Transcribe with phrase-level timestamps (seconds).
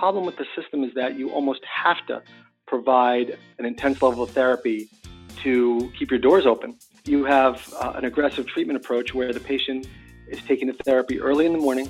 [0.00, 2.22] problem with the system is that you almost have to
[2.66, 4.88] provide an intense level of therapy
[5.42, 6.74] to keep your doors open.
[7.04, 9.86] You have uh, an aggressive treatment approach where the patient
[10.26, 11.86] is taking the therapy early in the morning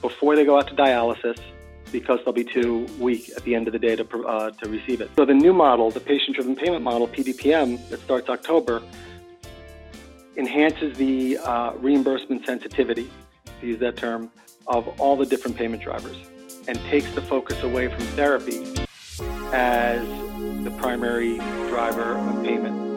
[0.00, 1.40] before they go out to dialysis
[1.90, 5.00] because they'll be too weak at the end of the day to, uh, to receive
[5.00, 5.10] it.
[5.16, 8.80] So the new model, the patient-driven payment model, PDPM, that starts October,
[10.36, 13.10] enhances the uh, reimbursement sensitivity,
[13.60, 14.30] to use that term,
[14.68, 16.29] of all the different payment drivers
[16.68, 18.64] and takes the focus away from therapy
[19.52, 20.06] as
[20.64, 22.90] the primary driver of payment.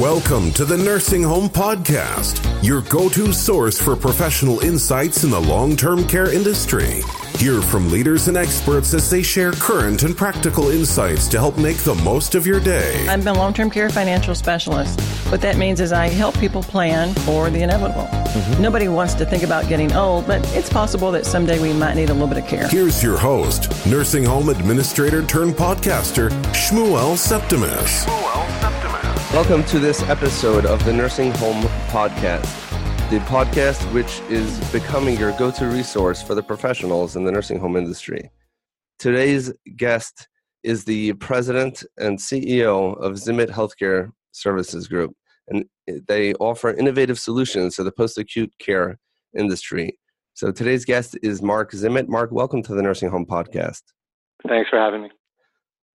[0.00, 5.40] Welcome to the Nursing Home Podcast, your go to source for professional insights in the
[5.40, 7.02] long term care industry.
[7.38, 11.76] Hear from leaders and experts as they share current and practical insights to help make
[11.78, 13.06] the most of your day.
[13.08, 15.00] I'm a long term care financial specialist.
[15.30, 18.04] What that means is I help people plan for the inevitable.
[18.04, 18.62] Mm-hmm.
[18.62, 22.08] Nobody wants to think about getting old, but it's possible that someday we might need
[22.08, 22.68] a little bit of care.
[22.68, 28.04] Here's your host, nursing home administrator turned podcaster, Shmuel Septimus.
[28.04, 29.32] Shmuel Septimus.
[29.32, 32.73] Welcome to this episode of the Nursing Home Podcast,
[33.10, 37.58] the podcast which is becoming your go to resource for the professionals in the nursing
[37.58, 38.30] home industry.
[38.98, 40.26] Today's guest
[40.62, 45.14] is the president and CEO of Zimmet Healthcare Services Group,
[45.48, 45.66] and
[46.08, 48.98] they offer innovative solutions to the post acute care
[49.38, 49.98] industry.
[50.32, 52.08] So today's guest is Marc Zimmet.
[52.08, 53.82] Marc, welcome to the Nursing Home Podcast.
[54.48, 55.10] Thanks for having me.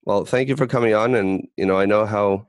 [0.03, 1.15] Well, thank you for coming on.
[1.15, 2.45] And, you know, I know how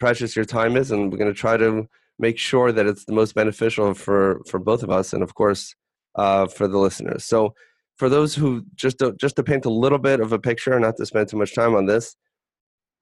[0.00, 1.88] precious your time is, and we're going to try to
[2.22, 5.74] make sure that it's the most beneficial for for both of us, and of course
[6.14, 7.24] uh, for the listeners.
[7.24, 7.54] So,
[7.98, 10.96] for those who just don't, just to paint a little bit of a picture, not
[10.96, 12.16] to spend too much time on this,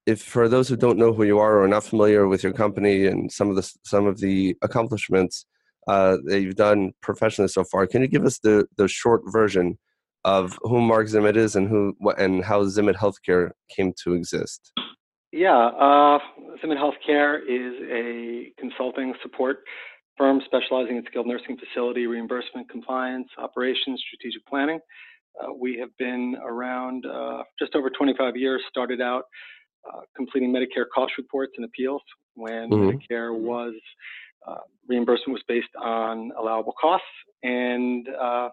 [0.07, 2.53] if for those who don't know who you are or are not familiar with your
[2.53, 5.47] company and some of the some of the accomplishments
[5.87, 9.79] uh, that you've done professionally so far, can you give us the the short version
[10.25, 14.73] of who Marc Zimmet is and who and how Zimmet Healthcare came to exist?
[15.33, 16.19] Yeah, uh,
[16.63, 19.59] Zimmet Healthcare is a consulting support
[20.17, 24.79] firm specializing in skilled nursing facility reimbursement, compliance, operations, strategic planning.
[25.41, 29.25] Uh, we have been around uh, just over 25 years, started out
[29.89, 32.03] uh, completing Medicare cost reports and appeals
[32.35, 32.99] when mm-hmm.
[32.99, 33.75] Medicare was
[34.47, 34.57] uh,
[34.89, 37.07] reimbursement was based on allowable costs
[37.43, 38.49] and uh,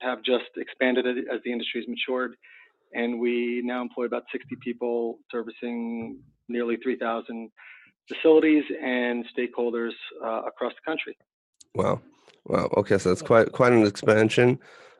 [0.00, 2.34] have just expanded it as the industry has matured
[2.94, 7.50] and we now employ about 60 people servicing nearly 3,000
[8.08, 9.92] facilities and stakeholders
[10.24, 11.16] uh, across the country.
[11.74, 12.00] Wow.
[12.46, 12.68] Wow.
[12.76, 14.58] Okay, so that's quite quite an expansion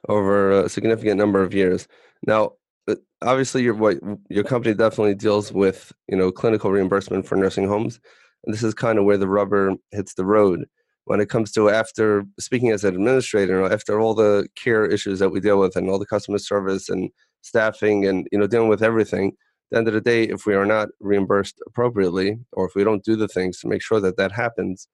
[0.08, 1.88] over a significant number of years.
[2.24, 2.52] Now,
[2.88, 3.98] uh, obviously, your what
[4.28, 7.98] your company definitely deals with you know clinical reimbursement for nursing homes,
[8.44, 10.66] and this is kind of where the rubber hits the road
[11.04, 15.30] when it comes to after speaking as an administrator after all the care issues that
[15.30, 17.10] we deal with and all the customer service and
[17.42, 19.32] staffing and you know dealing with everything
[19.72, 23.04] the end of the day if we are not reimbursed appropriately or if we don't
[23.04, 24.86] do the things to make sure that that happens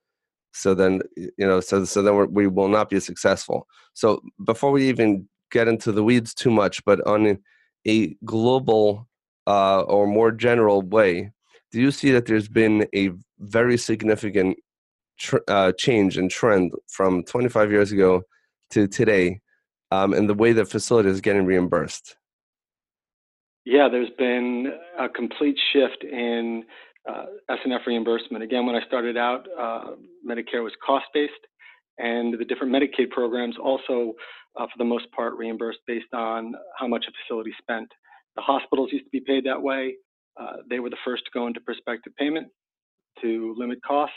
[0.52, 3.66] so then you know so so then we will not be successful.
[3.92, 7.38] So before we even get into the weeds too much but on
[7.86, 9.08] a global
[9.46, 11.32] uh, or more general way
[11.72, 14.56] do you see that there's been a very significant
[15.18, 18.22] tr- uh, change and trend from 25 years ago
[18.70, 19.40] to today
[19.90, 22.17] um, and the way that facility is getting reimbursed
[23.68, 26.64] yeah, there's been a complete shift in
[27.06, 28.42] uh, SNF reimbursement.
[28.42, 29.90] Again, when I started out, uh,
[30.26, 31.32] Medicare was cost based,
[31.98, 34.14] and the different Medicaid programs also,
[34.58, 37.88] uh, for the most part, reimbursed based on how much a facility spent.
[38.36, 39.96] The hospitals used to be paid that way.
[40.40, 42.48] Uh, they were the first to go into prospective payment
[43.20, 44.16] to limit costs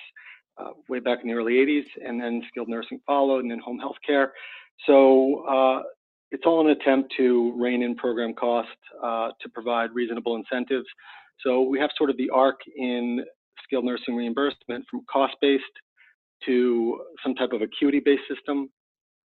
[0.58, 3.80] uh, way back in the early 80s, and then skilled nursing followed, and then home
[3.80, 4.32] health care.
[4.88, 5.82] So uh,
[6.32, 8.72] it's all an attempt to rein in program costs
[9.04, 10.88] uh, to provide reasonable incentives.
[11.44, 13.24] So we have sort of the arc in
[13.64, 15.64] skilled nursing reimbursement from cost-based
[16.46, 18.70] to some type of acuity-based system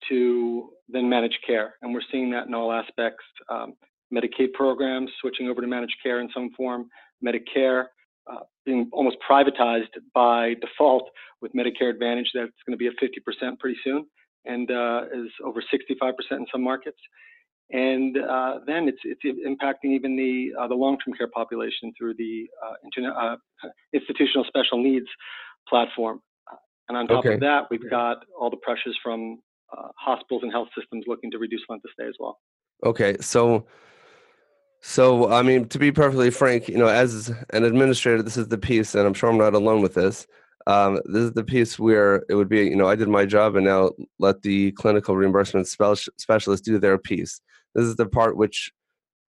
[0.08, 1.74] to then managed care.
[1.82, 3.24] And we're seeing that in all aspects.
[3.48, 3.74] Um,
[4.12, 6.88] Medicaid programs switching over to managed care in some form,
[7.24, 7.86] Medicare
[8.30, 11.10] uh, being almost privatized by default
[11.40, 14.06] with Medicare Advantage that's going to be at 50% pretty soon
[14.44, 16.99] and uh, is over 65% in some markets.
[17.70, 22.46] And uh, then it's, it's impacting even the, uh, the long-term care population through the
[22.64, 23.37] uh, internet, uh,
[23.93, 25.06] institutional special needs
[25.69, 26.20] platform.
[26.88, 27.35] And on top okay.
[27.35, 29.41] of that, we've got all the pressures from
[29.76, 32.38] uh, hospitals and health systems looking to reduce length of stay as well.
[32.85, 33.67] Okay, so
[34.82, 38.58] so I mean, to be perfectly frank, you know, as an administrator, this is the
[38.58, 40.26] piece, and I'm sure I'm not alone with this
[40.66, 43.56] Um, this is the piece where it would be, you know, I did my job
[43.56, 47.40] and now let the clinical reimbursement specialists do their piece.
[47.75, 48.72] This is the part which,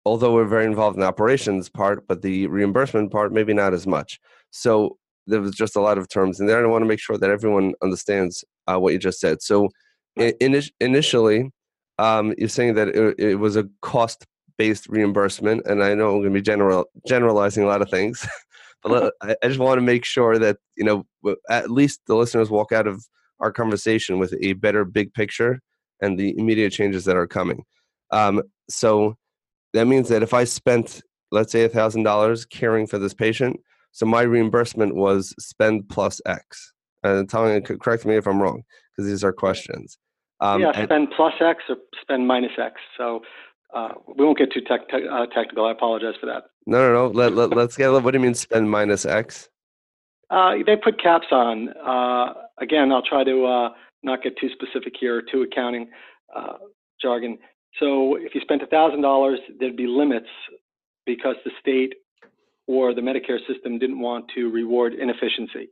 [0.05, 3.85] although we're very involved in the operations part, but the reimbursement part, maybe not as
[3.85, 4.19] much.
[4.51, 4.97] So
[5.27, 6.57] there was just a lot of terms in there.
[6.57, 9.41] And I want to make sure that everyone understands uh, what you just said.
[9.41, 9.69] So
[10.15, 11.51] in, initially,
[11.97, 14.25] um, you're saying that it, it was a cost
[14.57, 15.65] based reimbursement.
[15.65, 18.25] And I know I'm going to be general, generalizing a lot of things.
[18.85, 22.49] but I, I just want to make sure that, you know, at least the listeners
[22.49, 23.03] walk out of
[23.39, 25.59] our conversation with a better big picture
[26.01, 27.63] and the immediate changes that are coming.
[28.11, 29.15] Um, so
[29.73, 31.01] that means that if I spent,
[31.31, 33.59] let's say, $1,000 caring for this patient,
[33.91, 36.73] so my reimbursement was spend plus X.
[37.03, 39.97] And me, correct me if I'm wrong, because these are questions.
[40.41, 42.75] Um, yeah, spend plus X or spend minus X.
[42.97, 43.21] So
[43.75, 45.65] uh, we won't get too tech, uh, technical.
[45.65, 46.45] I apologize for that.
[46.65, 47.07] No, no, no.
[47.07, 47.89] Let, let, us get.
[47.89, 49.49] What do you mean spend minus X?
[50.29, 51.69] Uh, they put caps on.
[51.85, 53.69] Uh, again, I'll try to uh,
[54.01, 55.89] not get too specific here, too accounting
[56.35, 56.53] uh,
[57.01, 57.37] jargon.
[57.79, 60.29] So if you spent $1,000, there'd be limits
[61.05, 61.93] because the state
[62.67, 65.69] or the Medicare system didn't want to reward inefficiency.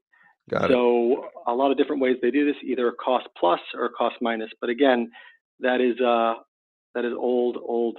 [0.49, 1.31] Got so it.
[1.47, 4.49] a lot of different ways they do this, either cost plus or cost minus.
[4.59, 5.09] But again,
[5.61, 6.43] that is uh,
[6.95, 7.97] that is old old.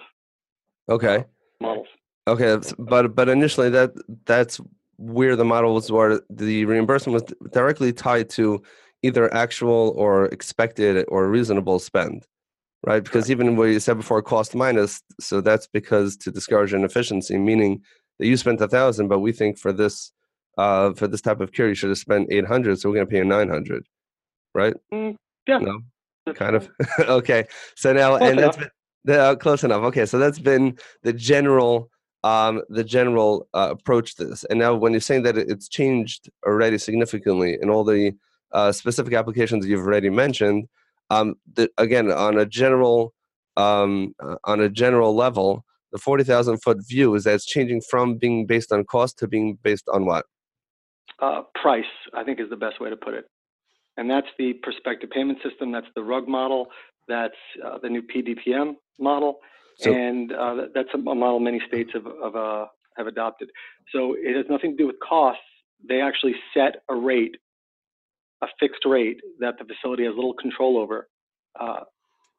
[0.88, 1.24] Okay.
[1.60, 1.86] models.
[2.26, 3.92] Okay, but but initially that
[4.24, 4.60] that's
[4.96, 6.22] where the models were.
[6.30, 8.62] The reimbursement was directly tied to
[9.02, 12.26] either actual or expected or reasonable spend,
[12.86, 13.04] right?
[13.04, 17.82] Because even what you said before, cost minus, so that's because to discourage inefficiency, meaning
[18.18, 20.12] that you spent a thousand, but we think for this
[20.56, 23.06] uh, for this type of cure you should have spent eight hundred, so we're going
[23.06, 23.86] to pay you nine hundred,
[24.54, 24.74] right?
[24.92, 25.58] Mm, yeah.
[25.58, 25.80] No,
[26.34, 26.70] kind of.
[27.00, 27.44] okay,
[27.76, 28.70] so now close and that's been,
[29.08, 29.82] uh, close enough.
[29.84, 31.90] Okay, so that's been the general
[32.24, 34.44] um, the general uh, approach to this.
[34.44, 38.14] And now, when you're saying that it's changed already significantly in all the
[38.52, 40.68] uh, specific applications you've already mentioned,
[41.10, 43.12] um, that again on a general
[43.56, 48.16] um, uh, on a general level, the 40,000 foot view is that it's changing from
[48.16, 50.24] being based on cost to being based on what?
[51.20, 51.84] Uh, price,
[52.14, 53.26] I think is the best way to put it.
[53.96, 55.70] And that's the prospective payment system.
[55.70, 56.66] That's the RUG model.
[57.06, 59.38] That's uh, the new PDPM model.
[59.78, 63.50] So, and uh, that's a model many states have, have, uh, have adopted.
[63.92, 65.42] So it has nothing to do with costs.
[65.86, 67.36] They actually set a rate,
[68.42, 71.08] a fixed rate that the facility has little control over
[71.58, 71.80] uh,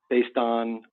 [0.09, 0.83] based on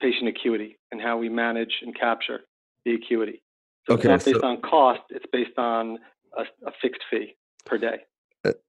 [0.00, 2.40] patient acuity and how we manage and capture
[2.84, 3.42] the acuity.
[3.88, 5.98] So okay, it's not based so, on cost, it's based on
[6.36, 7.34] a, a fixed fee
[7.66, 7.98] per day.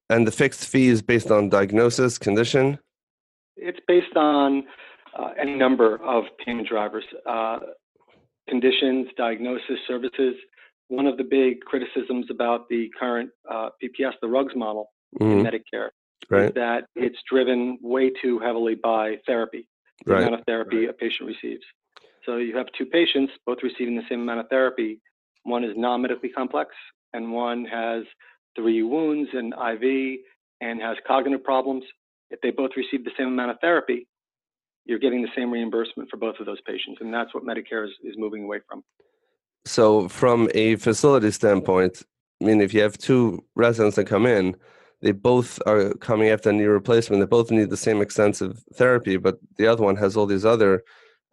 [0.10, 2.78] And the fixed fee is based on diagnosis, condition?
[3.56, 4.64] It's based on
[5.18, 7.60] uh, any number of payment drivers, uh,
[8.50, 10.36] conditions, diagnosis, services.
[10.90, 15.40] One of the big criticisms about the current uh, PPS, the RUGS model mm-hmm.
[15.40, 15.90] in Medicare,
[16.30, 16.46] right.
[16.46, 19.68] is that it's driven way too heavily by therapy
[20.06, 20.22] the right.
[20.22, 21.64] amount of therapy a patient receives.
[22.26, 25.00] So you have two patients both receiving the same amount of therapy.
[25.44, 26.72] One is non-medically complex,
[27.14, 28.04] and one has
[28.56, 30.20] three wounds and IV
[30.62, 31.84] and has cognitive problems.
[32.30, 34.08] If they both receive the same amount of therapy,
[34.86, 37.92] you're getting the same reimbursement for both of those patients, and that's what Medicare is,
[38.04, 38.84] is moving away from.
[39.66, 42.04] So, from a facility standpoint,
[42.42, 44.56] I mean, if you have two residents that come in,
[45.02, 47.22] they both are coming after a knee replacement.
[47.22, 50.84] They both need the same extensive therapy, but the other one has all these other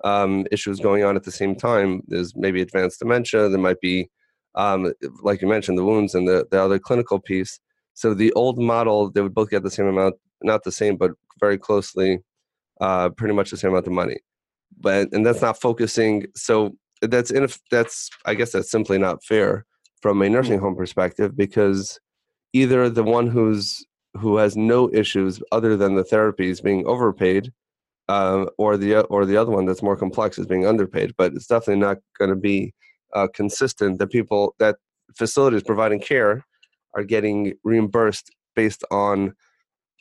[0.05, 2.03] um, issues going on at the same time.
[2.07, 3.49] There's maybe advanced dementia.
[3.49, 4.11] There might be,
[4.55, 4.93] um,
[5.23, 7.61] like you mentioned, the wounds and the, the other clinical piece.
[7.95, 11.13] So the old model, they would both get the same amount, not the same, but
[11.39, 12.21] very closely,
[12.81, 14.19] uh, pretty much the same amount of money.
[14.79, 16.27] But and that's not focusing.
[16.35, 19.67] So that's in, that's I guess that's simply not fair
[20.01, 20.63] from a nursing mm.
[20.63, 21.99] home perspective because
[22.53, 23.85] either the one who's
[24.19, 27.53] who has no issues other than the therapies being overpaid,
[28.09, 31.15] uh, or the or the other one that's more complex is being underpaid.
[31.17, 32.75] But it's definitely not going to be
[33.15, 34.77] uh, consistent that people that
[35.17, 36.45] facilities providing care
[36.95, 39.35] are getting reimbursed based on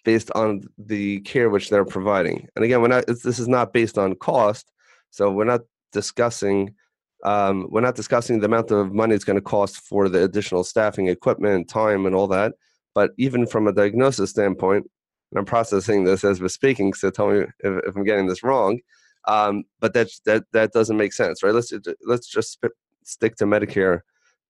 [0.06, 2.48] based on the care which they're providing.
[2.56, 3.08] And again, we're not.
[3.08, 4.72] this is not based on cost,
[5.10, 6.76] so we're not discussing
[7.24, 10.64] um, we're not discussing the amount of money it's going to cost for the additional
[10.64, 12.54] staffing, equipment, time, and all that.
[12.96, 14.90] But even from a diagnosis standpoint,
[15.32, 18.44] and I'm processing this as we're speaking, so tell me if, if I'm getting this
[18.44, 18.80] wrong.
[19.28, 21.54] Um, but that that that doesn't make sense, right?
[21.54, 21.74] Let's
[22.06, 22.64] let's just
[23.04, 24.00] stick to Medicare,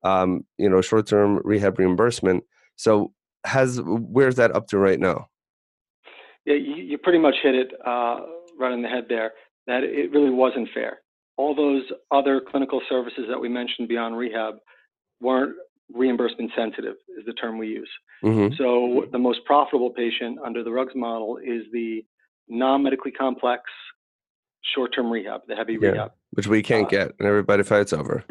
[0.03, 2.43] um, you know, short-term rehab reimbursement.
[2.75, 3.13] So
[3.45, 5.27] has where's that up to right now?
[6.45, 8.21] Yeah, you, you pretty much hit it uh,
[8.57, 9.31] right on the head there.
[9.67, 10.99] That it really wasn't fair
[11.37, 14.55] all those other clinical services that we mentioned beyond rehab
[15.21, 15.55] weren't
[15.93, 17.89] reimbursement sensitive is the term we use.
[18.21, 22.03] hmm So the most profitable patient under the RUGS model is the
[22.49, 23.63] non-medically complex
[24.75, 25.89] short-term rehab, the heavy Yeah.
[25.91, 26.11] rehab.
[26.31, 28.25] Which we can't Uh, get, and everybody fights over.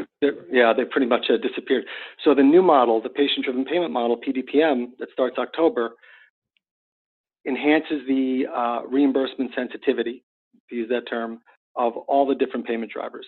[0.53, 1.87] Yeah, they pretty much uh, disappeared.
[2.23, 5.93] So the new model, the patient-driven payment model, PDPM, that starts October,
[7.49, 10.23] enhances the uh, reimbursement sensitivity,
[10.69, 11.40] to use that term,
[11.76, 13.26] of all the different payment drivers,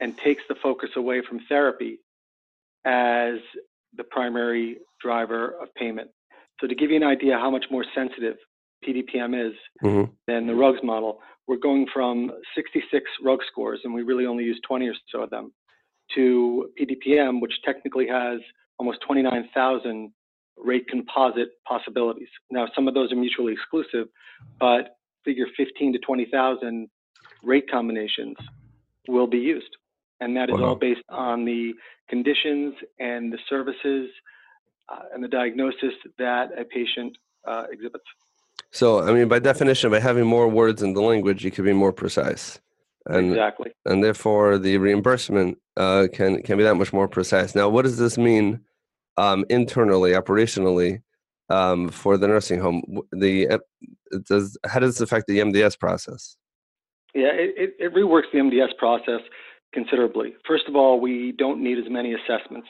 [0.00, 1.98] and takes the focus away from therapy
[2.84, 3.36] as
[3.96, 6.10] the primary driver of payment.
[6.60, 8.36] So to give you an idea how much more sensitive
[8.86, 14.02] PDPM is hmm than the RUGS model, we're going from 66 RUGS scores, and we
[14.02, 15.52] really only use 20 or so of them,
[16.14, 18.40] to PDPM, which technically has
[18.78, 20.12] almost 29,000
[20.56, 22.28] rate composite possibilities.
[22.50, 24.08] Now, some of those are mutually exclusive,
[24.60, 26.88] but figure 15 to 20,000
[27.42, 28.36] rate combinations
[29.08, 29.76] will be used.
[30.20, 30.68] And that is Wow.
[30.68, 31.74] all based on the
[32.08, 34.10] conditions and the services
[34.88, 37.16] uh, and the diagnosis that a patient
[37.46, 38.04] uh, exhibits.
[38.70, 41.72] So, I mean, by definition, by having more words in the language, you can be
[41.72, 42.60] more precise,
[43.06, 43.72] and exactly.
[43.84, 47.54] and therefore the reimbursement uh, can can be that much more precise.
[47.54, 48.60] Now, what does this mean
[49.16, 51.02] um, internally, operationally,
[51.48, 52.82] um, for the nursing home?
[53.12, 53.58] The uh,
[54.28, 56.36] does how does this affect the MDS process?
[57.14, 59.20] Yeah, it, it, it reworks the MDS process
[59.74, 60.34] considerably.
[60.46, 62.68] First of all, we don't need as many assessments.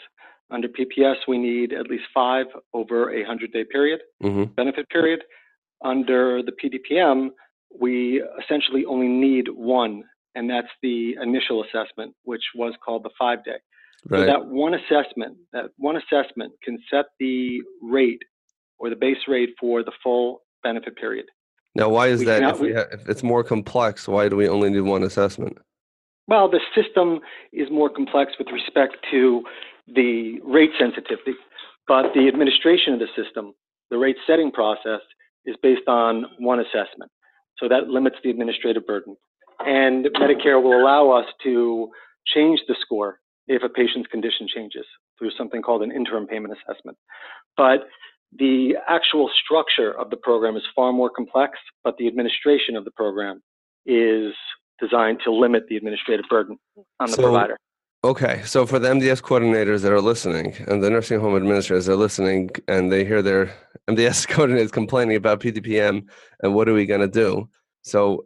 [0.51, 5.21] Under PPS, we need at least five over a 100 day period, hmm benefit period.
[5.85, 7.31] Under the PDPM,
[7.81, 13.45] we essentially only need one, and that's the initial assessment, which was called the five
[13.45, 13.57] day.
[14.11, 18.23] So that one assessment, that one assessment can set the rate
[18.79, 21.27] or the base rate for the full benefit period.
[21.75, 22.41] now, why is we that?
[22.41, 25.57] cannot- If, we ha- if it's more complex, why do we only need one assessment?
[26.29, 27.21] Well, the system
[27.53, 29.43] is more complex with respect to
[29.87, 31.35] the rate sensitivity,
[31.89, 33.55] but the administration of the system,
[33.91, 35.01] the rate setting process,
[35.45, 37.11] is based on one assessment.
[37.59, 39.17] So that limits the administrative burden.
[39.61, 41.91] And Medicare will allow us to
[42.27, 43.19] change the score
[43.49, 44.85] if a patient's condition changes
[45.19, 46.97] through something called an interim payment assessment.
[47.57, 47.87] But
[48.39, 52.91] the actual structure of the program is far more complex, but the administration of the
[52.93, 53.43] program
[53.85, 54.33] is
[54.81, 56.59] designed to limit the administrative burden
[57.01, 57.57] on the So- provider.
[58.05, 61.93] Okay, so for the MDS coordinators that are listening and the nursing home administrators that
[61.93, 63.55] are listening and they hear their
[63.89, 66.03] MDS coordinators complaining about PDPM
[66.43, 67.49] and what are we going to do?
[67.83, 68.25] So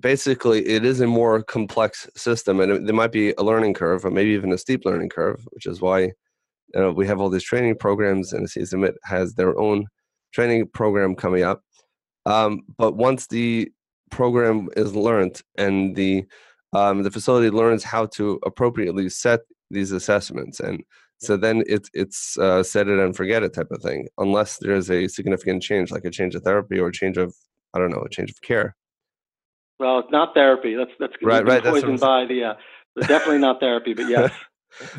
[0.00, 4.04] basically, it is a more complex system and it, there might be a learning curve
[4.04, 6.12] or maybe even a steep learning curve, which is why you
[6.80, 9.86] know, we have all these training programs and the CSMIT has their own
[10.32, 11.62] training program coming up.
[12.26, 13.72] Um, but once the
[14.10, 16.24] program is learned and the
[16.74, 19.40] um, the facility learns how to appropriately set
[19.70, 20.82] these assessments and
[21.18, 24.90] so then it's it's uh, set it and forget it type of thing unless there's
[24.90, 27.34] a significant change like a change of therapy or a change of
[27.74, 28.74] i don't know a change of care
[29.78, 30.74] Well, it's not therapy.
[30.74, 32.54] That's that's Right, right, that's poisoned by the uh,
[33.06, 34.32] definitely not therapy, but yes.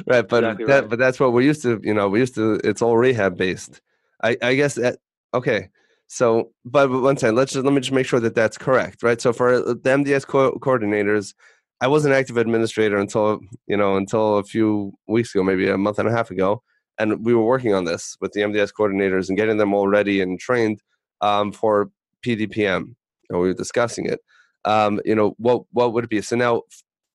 [0.08, 0.90] right but Exactly that right.
[0.90, 3.82] but that's what we're used to you know we used to it's all rehab based
[4.24, 4.98] i i guess that
[5.34, 5.70] okay
[6.08, 9.04] so but, but one second let's just let me just make sure that that's correct
[9.04, 11.34] right so for the mds co- coordinators
[11.82, 15.78] i was an active administrator until you know until a few weeks ago maybe a
[15.78, 16.62] month and a half ago
[16.98, 20.22] and we were working on this with the mds coordinators and getting them all ready
[20.22, 20.82] and trained
[21.22, 21.90] um, for
[22.26, 22.96] pdpm
[23.30, 24.20] and we were discussing it
[24.66, 26.62] um, you know what what would it be so now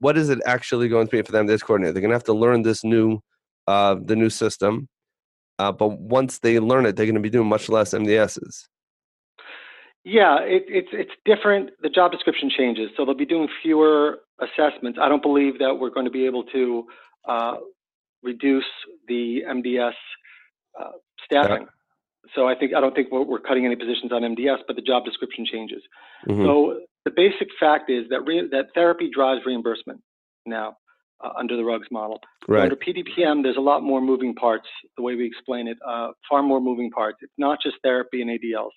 [0.00, 2.24] what is it actually going to be for them this coordinator they're going to have
[2.24, 3.20] to learn this new
[3.66, 4.88] uh, the new system
[5.58, 8.68] uh, but once they learn it they're going to be doing much less mds's
[10.04, 11.70] Yeah, it, it's it's different.
[11.82, 14.98] The job description changes, so they'll be doing fewer assessments.
[15.00, 16.86] I don't believe that we're going to be able to
[17.26, 17.56] uh,
[18.22, 18.66] reduce
[19.08, 19.94] the MDS
[20.78, 20.90] uh,
[21.24, 21.66] staffing.
[22.34, 24.82] So I think I don't think we're, we're cutting any positions on MDS, but the
[24.82, 25.82] job description changes.
[26.28, 26.44] Mhm.
[26.44, 30.00] So the basic fact is that re- that therapy drives reimbursement
[30.46, 30.76] now
[31.22, 32.20] uh, under the RUGS model.
[32.48, 34.66] right Under PDPM, there's a lot more moving parts.
[34.96, 37.18] The way we explain it, uh, far more moving parts.
[37.22, 38.70] It's not just therapy and ADLs.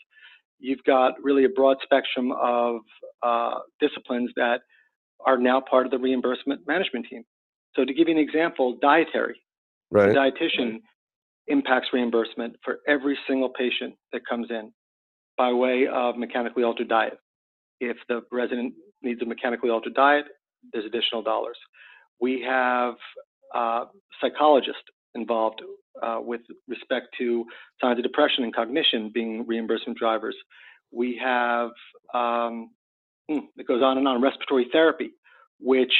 [0.60, 2.77] You've got really a broad spectrum of
[3.24, 4.62] uh, disciplines that
[5.25, 7.24] are now part of the reimbursement management team.
[7.75, 9.39] So to give you an example, dietary.
[9.91, 10.79] The right dietitian
[11.48, 14.72] impacts reimbursement for every single patient that comes in
[15.38, 17.17] by way of mechanically altered diet.
[17.79, 20.25] If the resident needs a mechanically altered diet,
[20.74, 21.57] there's additional dollars.
[22.19, 22.96] We have
[23.53, 23.86] uh,
[24.19, 24.81] psychologists
[25.15, 25.62] involved
[26.01, 27.46] uh, with respect to
[27.81, 30.36] signs of depression and cognition being reimbursement drivers.
[30.91, 31.72] We have,
[32.13, 32.72] um,
[33.29, 35.12] hmm, it goes on and on, respiratory therapy,
[35.60, 35.93] which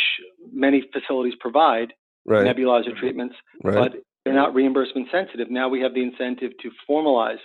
[0.52, 1.94] many facilities provide,
[2.26, 5.50] right nebulizer treatments, right but they're not reimbursement sensitive.
[5.50, 7.40] Now we have the incentive to formalize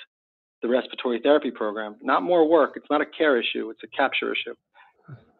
[0.63, 1.97] the respiratory therapy program.
[2.03, 2.73] Not more work.
[2.77, 3.71] It's not a care issue.
[3.71, 4.55] It's a capture issue.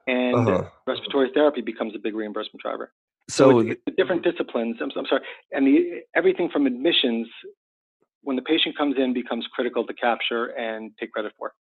[0.07, 0.65] And Uh-huh.
[0.87, 2.93] respiratory therapy becomes a big reimbursement driver.
[3.29, 4.77] So, it's, it's the different disciplines.
[4.81, 7.29] I'm, I'm sorry, and the everything from admissions,
[8.23, 11.53] when the patient comes in, becomes critical to capture and take credit for.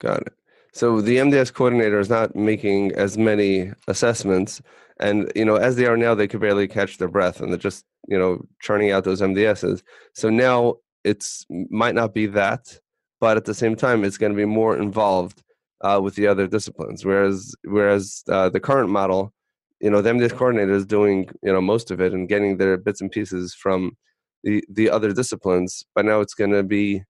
[0.00, 0.32] got it.
[0.72, 4.62] So the MDS coordinator is not making as many assessments,
[4.98, 7.58] and you know, as they are now, they could barely catch their breath, and they're
[7.58, 9.82] just you know churning out those MDSs.
[10.14, 12.78] So now it's might not be that,
[13.20, 15.42] but at the same time, it's going to be more involved
[15.82, 17.04] uh, with the other disciplines.
[17.04, 19.32] Whereas whereas uh, the current model,
[19.80, 22.76] you know, the MDS coordinator is doing you know most of it and getting their
[22.76, 23.96] bits and pieces from
[24.44, 25.84] the the other disciplines.
[25.94, 27.02] But now it's going to be,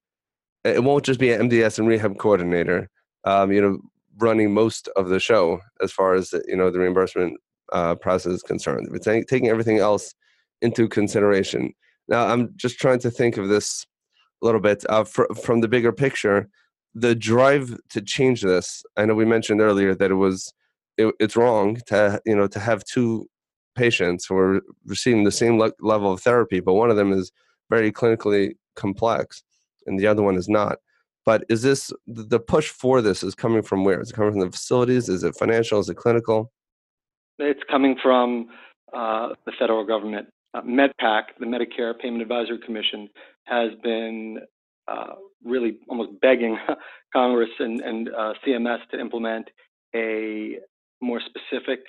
[0.64, 2.88] it won't just be an MDS and rehab coordinator.
[3.24, 3.78] Um, you know,
[4.18, 7.38] running most of the show as far as you know the reimbursement
[7.72, 8.88] uh, process is concerned.
[8.92, 10.14] It's ta- taking everything else
[10.60, 11.72] into consideration.
[12.08, 13.86] Now, I'm just trying to think of this
[14.42, 16.48] a little bit uh, fr- from the bigger picture.
[16.94, 18.82] The drive to change this.
[18.96, 20.52] I know we mentioned earlier that it was
[20.98, 23.26] it, it's wrong to you know to have two
[23.74, 27.32] patients who are receiving the same le- level of therapy, but one of them is
[27.70, 29.42] very clinically complex
[29.86, 30.78] and the other one is not.
[31.24, 34.00] But is this the push for this is coming from where?
[34.00, 35.08] Is it coming from the facilities?
[35.08, 35.78] Is it financial?
[35.78, 36.52] Is it clinical?
[37.38, 38.48] It's coming from
[38.92, 40.28] uh, the federal government.
[40.54, 43.08] Uh, MedPAC, the Medicare Payment Advisory Commission,
[43.44, 44.38] has been
[44.88, 46.58] uh, really almost begging
[47.12, 49.48] Congress and, and uh, CMS to implement
[49.94, 50.58] a
[51.00, 51.80] more specific,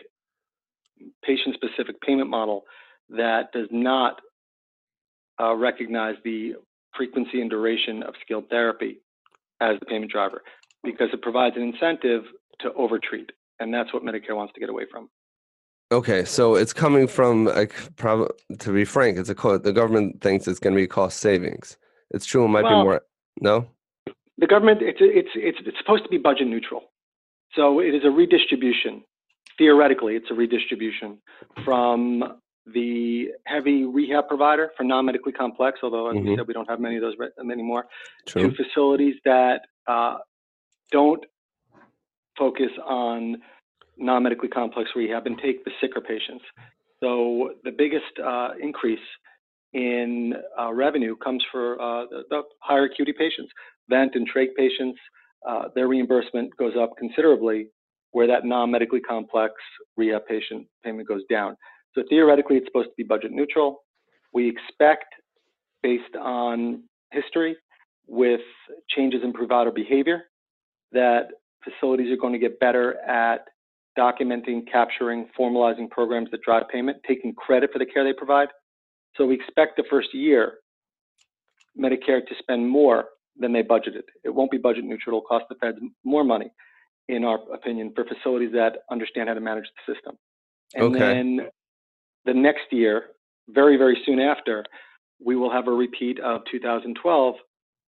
[1.24, 2.64] patient specific payment model
[3.10, 4.20] that does not
[5.42, 6.54] uh, recognize the
[6.96, 9.00] frequency and duration of skilled therapy
[9.62, 10.42] as the payment driver
[10.84, 12.24] because it provides an incentive
[12.60, 13.32] to overtreat.
[13.60, 15.10] And that's what Medicare wants to get away from.
[15.94, 20.22] Okay, so it's coming from like prob- to be frank, it's a co- the government
[20.22, 21.78] thinks it's going to be cost savings.
[22.12, 23.02] It's true, it might Well- be more.
[23.42, 23.68] No.
[24.40, 26.82] the government it's it's it's it's supposed to be budget neutral
[27.56, 29.04] so it is a redistribution
[29.60, 31.20] theoretically it's a redistribution
[31.66, 32.00] from
[32.78, 36.36] the heavy rehab provider for non-medically complex although as we Mhm.
[36.38, 37.84] said we don't have many of those re- anymore
[38.28, 38.50] True.
[38.50, 40.18] to facilities that uh,
[40.92, 41.24] don't
[42.38, 43.38] focus on
[44.04, 46.44] non-medically complex rehab and take the sicker patients
[47.02, 49.00] so the biggest uh, increase
[49.74, 53.52] in uh, revenue comes for uh, the, the higher acuity patients
[53.90, 55.00] vent and trach patients,
[55.48, 57.68] uh, their reimbursement goes up considerably,
[58.12, 59.54] where that non-medically complex
[59.98, 61.58] rehab patient payment goes down.
[61.96, 63.84] So theoretically, it's supposed to be budget neutral.
[64.34, 65.14] We expect,
[65.82, 67.56] based on history,
[68.08, 68.42] with
[68.90, 70.24] changes in provider behavior,
[70.92, 71.28] that
[71.64, 73.48] facilities are going to get better at
[73.98, 78.50] documenting, capturing, formalizing programs that drive payment, taking credit for the care they provide.
[79.16, 80.54] So we expect the first year
[81.80, 83.06] Medicare to spend more
[83.38, 84.04] than they budgeted.
[84.24, 85.18] It won't be budget neutral.
[85.18, 86.52] It'll cost the feds more money,
[87.10, 90.18] in our opinion, for facilities that understand how to manage the system.
[90.76, 91.00] And Okay.
[91.00, 91.50] then
[92.26, 93.08] the next year,
[93.50, 94.66] very, very soon after,
[95.24, 97.36] we will have a repeat of 2012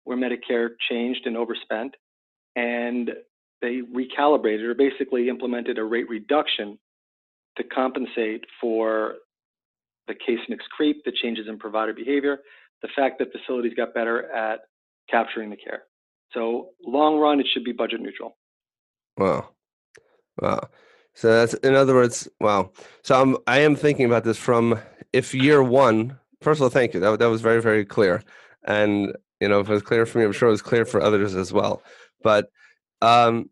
[0.04, 1.94] where Medicare changed and overspent
[2.54, 3.10] and
[3.66, 6.78] they recalibrated or basically implemented a rate reduction
[7.56, 9.14] to compensate for
[10.06, 12.38] the case mix creep, the changes in provider behavior,
[12.82, 14.60] the fact that facilities got better at
[15.10, 15.82] capturing the care.
[16.32, 18.36] So long run, it should be budget neutral.
[19.16, 19.48] Wow.
[20.40, 20.68] Wow.
[21.14, 22.70] So that's in other words, wow.
[23.02, 24.78] So I'm I am thinking about this from
[25.12, 26.18] if year one.
[26.40, 27.00] First of all, thank you.
[27.00, 28.22] That that was very very clear,
[28.64, 31.00] and you know if it was clear for me, I'm sure it was clear for
[31.00, 31.82] others as well.
[32.22, 32.50] But
[33.00, 33.48] um,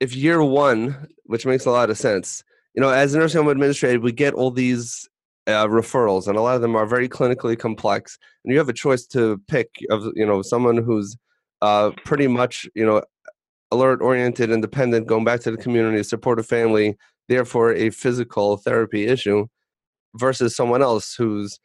[0.00, 2.42] if year one, which makes a lot of sense,
[2.74, 5.08] you know, as a nursing home administrator, we get all these
[5.46, 8.74] uh, referrals, and a lot of them are very clinically complex, and you have a
[8.74, 11.16] choice to pick of you know someone who's
[11.62, 13.02] uh, pretty much you know
[13.72, 16.96] alert oriented independent going back to the community support a family
[17.28, 19.44] therefore a physical therapy issue
[20.14, 21.58] versus someone else who's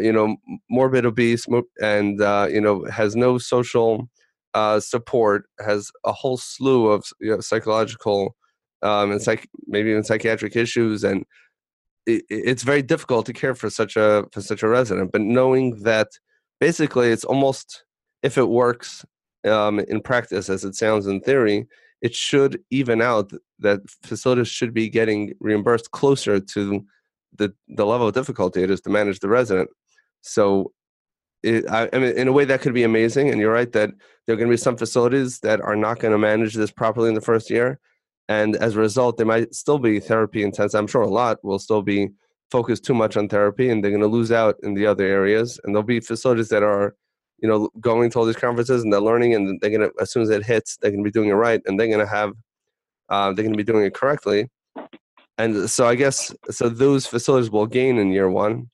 [0.00, 0.36] you know
[0.70, 1.46] morbid obese
[1.82, 4.08] and uh, you know has no social
[4.54, 8.36] uh, support has a whole slew of you know, psychological
[8.82, 11.24] um, and psych- maybe even psychiatric issues and
[12.06, 15.82] it, it's very difficult to care for such a for such a resident but knowing
[15.82, 16.08] that
[16.60, 17.84] basically it's almost
[18.22, 19.04] if it works
[19.44, 21.66] um, in practice as it sounds in theory,
[22.02, 26.84] it should even out that facilities should be getting reimbursed closer to
[27.36, 29.68] the the level of difficulty it is to manage the resident.
[30.20, 30.72] So,
[31.42, 33.30] it, I, I mean, in a way, that could be amazing.
[33.30, 33.90] And you're right that
[34.26, 37.08] there are going to be some facilities that are not going to manage this properly
[37.08, 37.80] in the first year,
[38.28, 40.74] and as a result, they might still be therapy intense.
[40.74, 42.10] I'm sure a lot will still be
[42.50, 45.58] focused too much on therapy and they're going to lose out in the other areas.
[45.64, 46.94] And there'll be facilities that are,
[47.42, 50.10] you know, going to all these conferences and they're learning and they're going to, as
[50.10, 52.06] soon as it hits, they're going to be doing it right and they're going to
[52.06, 52.32] have,
[53.08, 54.48] uh, they're going to be doing it correctly.
[55.38, 58.70] And so I guess, so those facilities will gain in year one,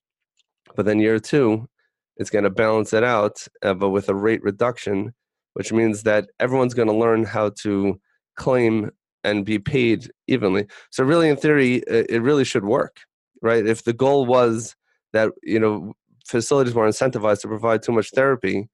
[0.74, 1.68] but then year two,
[2.16, 5.12] it's going to balance it out, uh, but with a rate reduction,
[5.54, 8.00] which means that everyone's going to learn how to
[8.36, 8.90] claim
[9.22, 10.66] and be paid evenly.
[10.90, 13.00] So really, in theory, it really should work
[13.44, 13.66] right?
[13.66, 14.74] If the goal was
[15.12, 15.92] that you know
[16.26, 18.68] facilities were incentivized to provide too much therapy,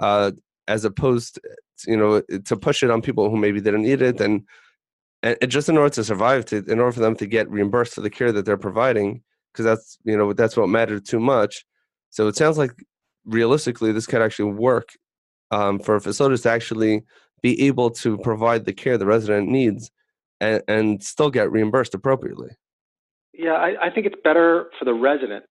[0.00, 0.32] uh,
[0.66, 4.20] as opposed, to, you know, to push it on people who maybe didn't need it,
[4.20, 4.42] and
[5.22, 8.00] and just in order to survive, to in order for them to get reimbursed for
[8.00, 11.64] the care that they're providing, because that's you know that's what mattered too much.
[12.14, 12.70] So it sounds like
[13.26, 14.90] realistically, this could actually work
[15.50, 17.02] um, for facilities to actually
[17.42, 19.90] be able to provide the care the resident needs
[20.40, 22.50] and, and still get reimbursed appropriately.
[23.32, 25.44] Yeah, I, I think it's better for the resident.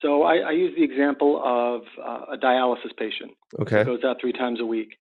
[0.00, 3.32] So I, I use the example of uh, a dialysis patient.
[3.60, 3.84] Okay.
[3.84, 4.96] Goes out three times a week.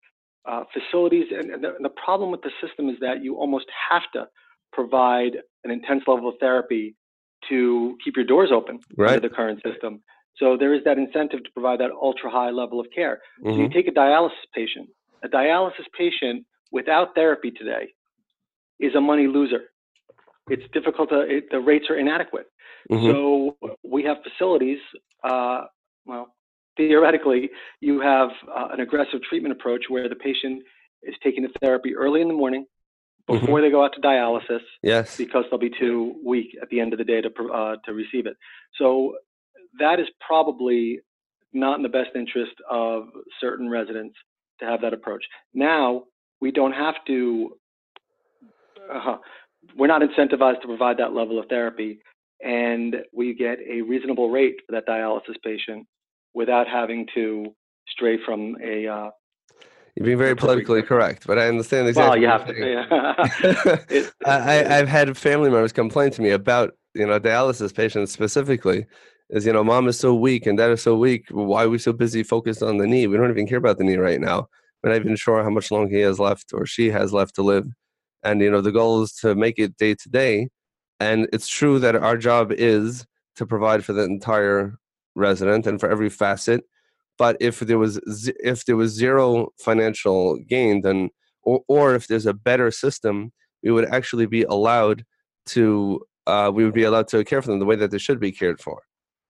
[0.49, 3.65] Uh, facilities, and, and, the, and the problem with the system is that you almost
[3.89, 4.25] have to
[4.73, 6.95] provide an intense level of therapy
[7.49, 9.13] to keep your doors open right.
[9.13, 10.01] under the current system.
[10.37, 13.19] So there is that incentive to provide that ultra high level of care.
[13.43, 13.55] Mm-hmm.
[13.55, 14.89] So you take a dialysis patient.
[15.23, 17.93] A dialysis patient without therapy today
[18.79, 19.69] is a money loser
[20.49, 22.47] it's difficult to, it, the rates are inadequate.
[22.91, 23.11] Mm-hmm.
[23.11, 24.79] So we have facilities,
[25.23, 25.65] uh,
[26.05, 26.33] well,
[26.75, 30.63] theoretically, you have uh, an aggressive treatment approach where the patient
[31.03, 32.65] is taking the therapy early in the morning
[33.27, 33.61] before mm-hmm.
[33.61, 34.61] they go out to dialysis.
[34.81, 35.15] Yes.
[35.15, 38.25] Because they'll be too weak at the end of the day to, uh, to receive
[38.25, 38.35] it.
[38.77, 39.15] So
[39.79, 40.99] that is probably
[41.53, 43.09] not in the best interest of
[43.39, 44.15] certain residents
[44.59, 45.23] to have that approach.
[45.53, 46.03] Now,
[46.41, 47.57] we don't have to
[48.91, 49.17] uh,
[49.77, 51.99] we're not incentivized to provide that level of therapy,
[52.43, 55.87] and we get a reasonable rate for that dialysis patient
[56.33, 57.45] without having to
[57.87, 58.87] stray from a.
[58.87, 59.09] Uh,
[59.95, 62.09] You're being very politically correct, but I understand exactly.
[62.09, 63.87] Well, you have to.
[63.91, 64.09] Yeah.
[64.25, 68.85] I, I've had family members complain to me about you know dialysis patients specifically.
[69.33, 71.25] Is you know, mom is so weak and dad is so weak.
[71.31, 73.07] Why are we so busy focused on the knee?
[73.07, 74.47] We don't even care about the knee right now.
[74.81, 77.41] We're not even sure how much longer he has left or she has left to
[77.41, 77.65] live
[78.23, 80.49] and you know the goal is to make it day to day
[80.99, 84.77] and it's true that our job is to provide for the entire
[85.15, 86.63] resident and for every facet
[87.17, 91.09] but if there was if there was zero financial gain then
[91.43, 95.03] or, or if there's a better system we would actually be allowed
[95.45, 98.19] to uh, we would be allowed to care for them the way that they should
[98.19, 98.81] be cared for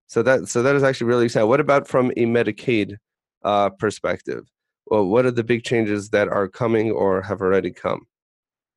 [0.07, 2.95] so that so that is actually really exciting what about from a medicaid
[3.43, 4.45] uh, perspective
[4.87, 8.05] well what are the big changes that are coming or have already come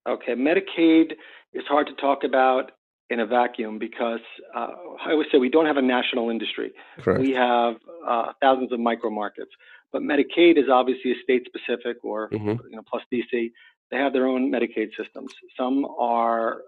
[0.06, 1.12] Okay, Medicaid
[1.52, 2.72] is hard to talk about
[3.10, 4.20] in a vacuum because
[4.54, 4.68] uh,
[5.04, 6.72] I always say we don't have a national industry.
[6.98, 7.20] Correct.
[7.20, 9.50] We have uh, thousands of micro markets,
[9.92, 12.68] but Medicaid is obviously a state specific or mm-hmm.
[12.68, 13.50] you know plus DC.
[13.90, 15.32] They have their own Medicaid systems.
[15.56, 16.62] Some are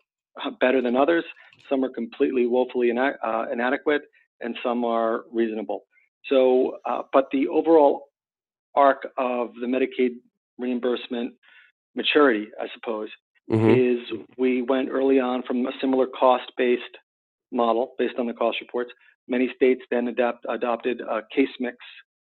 [0.60, 1.24] better than others.
[1.68, 4.02] Some are completely woefully ina- uh, inadequate,
[4.40, 5.84] and some are reasonable.
[6.26, 8.08] So, uh, but the overall
[8.74, 10.16] arc of the Medicaid
[10.58, 11.34] reimbursement
[11.94, 13.08] maturity, I suppose,
[13.50, 13.70] mm-hmm.
[13.70, 16.82] is we went early on from a similar cost-based
[17.50, 18.90] model based on the cost reports.
[19.26, 21.76] Many states then adapt, adopted a case mix,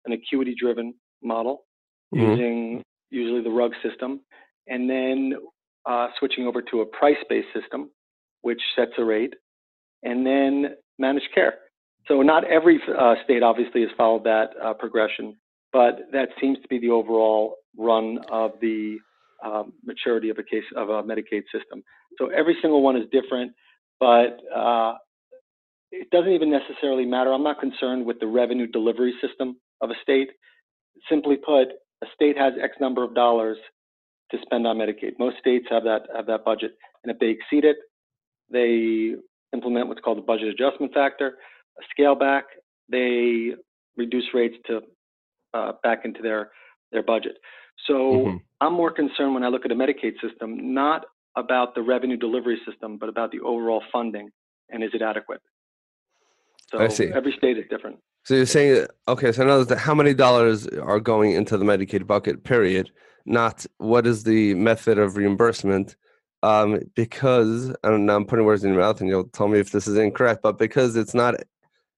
[0.07, 1.65] an acuity-driven model
[2.15, 2.31] mm-hmm.
[2.31, 4.21] using usually the RUG system,
[4.67, 5.35] and then
[5.87, 7.91] uh, switching over to a price-based system,
[8.43, 9.35] which sets a rate,
[10.03, 11.55] and then managed care.
[12.07, 15.37] So not every uh, state obviously has followed that uh, progression,
[15.73, 18.99] but that seems to be the overall run of the
[19.45, 21.83] um, maturity of a case of a Medicaid system.
[22.19, 23.53] So every single one is different,
[24.01, 24.95] but uh,
[25.91, 27.33] it doesn't even necessarily matter.
[27.33, 30.31] I'm not concerned with the revenue delivery system of a state.
[31.09, 31.69] Simply put,
[32.03, 33.59] a state has X number of dollars
[34.31, 35.19] to spend on Medicaid.
[35.19, 37.77] Most states have that have that budget, and if they exceed it,
[38.51, 39.15] they
[39.53, 41.39] implement what's called the budget adjustment factor,
[41.91, 42.45] scale back.
[42.89, 43.53] They
[43.97, 44.81] reduce rates to
[45.53, 46.51] uh, back into their
[46.93, 47.37] their budget.
[47.87, 48.37] So mm-hmm.
[48.61, 51.05] I'm more concerned when I look at a Medicaid system, not
[51.37, 54.31] about the revenue delivery system, but about the overall funding
[54.71, 55.41] and is it adequate?
[56.71, 57.07] So I see.
[57.13, 57.99] every state is different.
[58.25, 62.07] So you're saying, okay, so now that how many dollars are going into the Medicaid
[62.07, 62.91] bucket, period,
[63.27, 65.97] not what is the method of reimbursement?
[66.43, 69.87] Um, because, and I'm putting words in your mouth and you'll tell me if this
[69.87, 71.35] is incorrect, but because it's not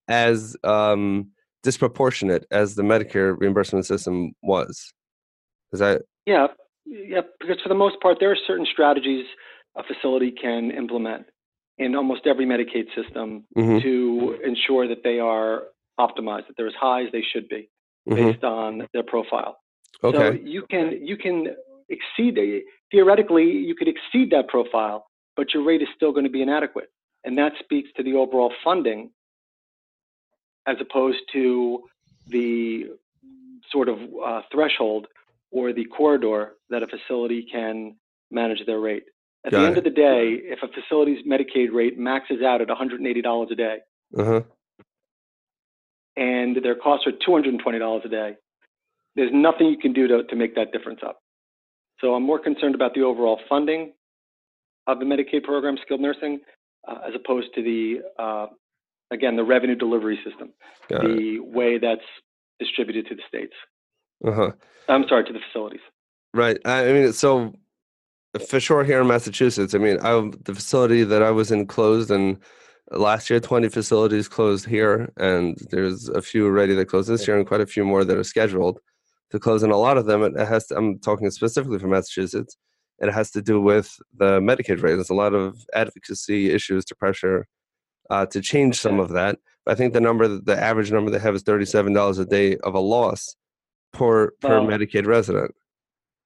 [0.08, 1.30] as um,
[1.62, 4.92] disproportionate as the Medicare reimbursement system was.
[5.72, 6.02] Is that?
[6.26, 6.48] Yeah,
[6.84, 7.22] yeah.
[7.40, 9.26] Because for the most part, there are certain strategies
[9.76, 11.26] a facility can implement.
[11.78, 13.82] in almost every Medicaid system Mhm.
[13.82, 15.64] to ensure that they are
[16.00, 17.68] optimized, that they're as high as they should be
[18.08, 18.16] Mhm.
[18.16, 19.58] based on their profile.
[20.02, 20.16] Okay.
[20.16, 21.54] So you can you can
[21.90, 26.30] exceed the- theoretically you could exceed that profile, but your rate is still going to
[26.30, 26.88] be inadequate,
[27.24, 29.10] and that speaks to the overall funding
[30.66, 31.84] as opposed to
[32.28, 32.86] the
[33.70, 35.06] sort of uh, threshold
[35.50, 37.96] or the corridor that a facility can
[38.30, 39.04] manage their rate.
[39.44, 39.78] At Got the end it.
[39.78, 43.78] of the day, if a facility's Medicaid rate maxes out at $180 a day
[44.18, 44.40] Uh-huh.
[46.16, 48.34] and their costs are $220 a day,
[49.14, 51.20] there's nothing you can do to, to make that difference up.
[52.00, 53.92] So I'm more concerned about the overall funding
[54.86, 56.40] of the Medicaid program, skilled nursing,
[56.86, 58.46] uh, as opposed to the, uh,
[59.10, 60.50] again, the revenue delivery system,
[60.88, 61.16] Got it.
[61.16, 62.04] the way that's
[62.58, 63.54] distributed to the states.
[64.26, 64.52] Uh-huh.
[64.88, 65.80] I'm sorry, to the facilities.
[66.34, 66.58] Right.
[66.64, 67.52] I I mean, so
[68.48, 72.10] for sure here in Massachusetts, I mean, I, the facility that I was in closed,
[72.10, 72.38] and
[72.90, 77.36] last year 20 facilities closed here, and there's a few already that closed this year,
[77.36, 78.78] and quite a few more that are scheduled
[79.30, 79.62] to close.
[79.62, 80.66] And a lot of them, it has.
[80.68, 82.56] To, I'm talking specifically for Massachusetts.
[82.98, 84.94] It has to do with the Medicaid rate.
[84.94, 87.46] There's a lot of advocacy issues to pressure
[88.10, 89.38] uh, to change some of that.
[89.64, 92.56] But I think the number, the average number they have is thirty-seven dollars a day
[92.58, 93.36] of a loss
[93.92, 95.54] per per Medicaid resident.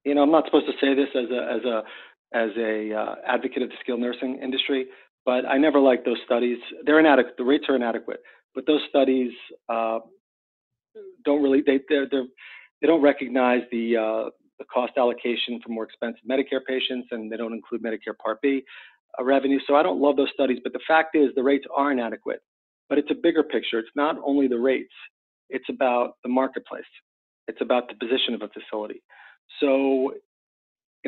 [0.05, 1.83] you know, I'm not supposed to say this as a as a
[2.33, 4.87] as a uh, advocate of the skilled nursing industry,
[5.25, 6.59] but I never liked those studies.
[6.85, 7.37] They're inadequate.
[7.37, 8.21] The rates are inadequate,
[8.55, 9.33] but those studies
[9.69, 10.01] uh,
[11.25, 12.27] don't really they they're, they're,
[12.81, 17.37] they don't recognize the uh, the cost allocation for more expensive Medicare patients, and they
[17.37, 18.63] don't include Medicare Part B
[19.21, 19.59] revenue.
[19.67, 22.41] So I don't love those studies, but the fact is the rates are inadequate.
[22.89, 23.79] But it's a bigger picture.
[23.79, 24.93] It's not only the rates;
[25.49, 26.85] it's about the marketplace.
[27.49, 29.03] It's about the position of a facility.
[29.61, 30.15] So,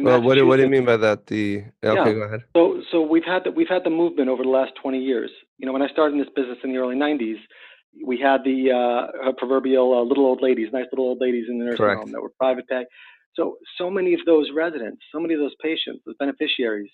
[0.00, 1.26] Well, what do, what do you mean by that?
[1.26, 2.12] The okay, Yeah.
[2.14, 2.40] go ahead.
[2.56, 5.30] so, so we've had the, we've had the movement over the last 20 years.
[5.58, 7.38] You know, when I started in this business in the early 90s,
[8.04, 11.58] we had the uh, uh, proverbial uh, little old ladies, nice little old ladies in
[11.58, 12.00] the nursing Correct.
[12.00, 12.84] home that were private pay.
[13.34, 16.90] So, so many of those residents, so many of those patients, those beneficiaries,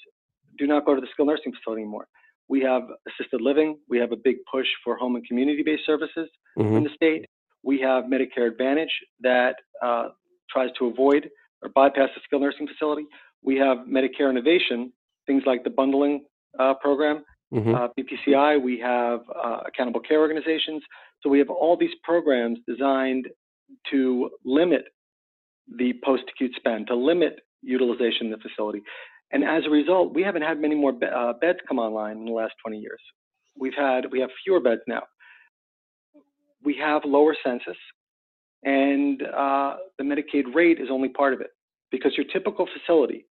[0.59, 2.07] do not go to the skilled nursing facility anymore.
[2.49, 3.79] We have assisted living.
[3.89, 7.27] We have a big push for home and community-based services in hmm the state.
[7.63, 10.09] We have Medicare Advantage that uh,
[10.51, 11.29] tries to avoid
[11.63, 13.05] or bypass the skilled nursing facility.
[13.43, 14.93] We have Medicare Innovation,
[15.27, 16.25] things like the bundling
[16.59, 18.63] uh, program, hmm uh, BPCI.
[18.63, 20.83] We have uh, accountable care organizations.
[21.23, 23.27] So we have all these programs designed
[23.91, 24.85] to limit
[25.77, 28.81] the post-acute spend, to limit utilization in the facility.
[29.31, 32.25] And as a result, we haven't had many more be- uh, beds come online in
[32.25, 33.01] the last 20 years.
[33.59, 35.03] We've had we have fewer beds now.
[36.63, 37.77] We have lower census,
[38.65, 41.51] and uh, the Medicaid rate is only part of it
[41.91, 43.27] because your typical facility,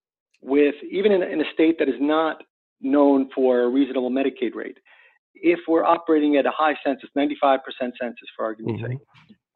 [0.42, 2.44] with even in, in a state that is not
[2.82, 4.78] known for a reasonable Medicaid rate,
[5.36, 8.88] if we're operating at a high census, 95% census for argument's Mhm.
[8.90, 9.00] sake,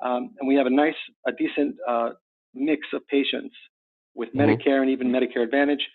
[0.02, 0.96] um, and we have a nice,
[1.26, 2.12] a decent uh,
[2.54, 3.56] mix of patients
[4.16, 4.42] with Mhm.
[4.42, 5.88] Medicare and even Medicare Advantage,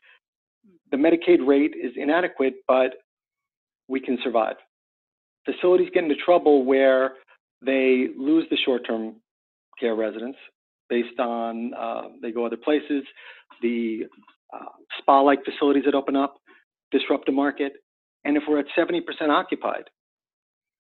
[0.93, 2.93] the Medicaid rate is inadequate, but
[3.89, 4.57] we can survive.
[5.45, 7.15] Facilities get into trouble where
[7.65, 9.17] they lose the short-term
[9.81, 10.39] care residents
[10.89, 13.03] based on uh, they go other places.
[13.63, 14.03] The
[14.53, 14.67] uh,
[14.99, 16.37] spa-like facilities that open up
[16.91, 17.73] disrupt the market,
[18.25, 19.01] and if we're at 70%
[19.31, 19.85] occupied,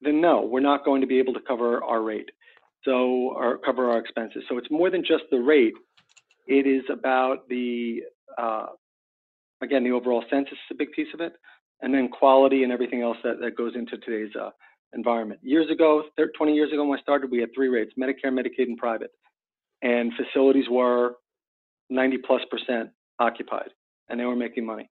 [0.02, 2.28] then no, we're not going to be able to cover our rate,
[2.84, 4.44] so or cover our expenses.
[4.48, 5.74] So it's more than just the rate.
[6.46, 8.02] It is about the
[8.36, 8.66] uh,
[9.62, 11.34] again the overall census is a big piece of it,
[11.80, 14.50] and then quality and everything else that, that goes into today's uh,
[14.94, 15.40] environment.
[15.42, 18.66] Years ago, thir- 20 years ago when I started, we had three rates: Medicare, Medicaid,
[18.66, 19.10] and private,
[19.82, 21.14] and facilities were
[21.90, 23.70] 90 plus percent occupied,
[24.08, 24.88] and they were making money.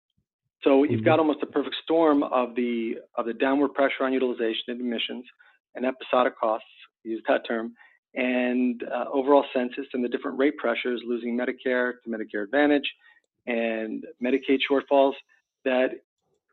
[0.62, 1.05] So you've Mhm.
[1.05, 5.24] got almost a perfect storm of the of the downward pressure on utilization and admissions
[5.74, 6.68] and episodic costs,
[7.03, 7.74] use that term,
[8.14, 12.88] and uh, overall census and the different rate pressures, losing Medicare to Medicare Advantage
[13.46, 15.14] and Medicaid shortfalls.
[15.64, 15.88] That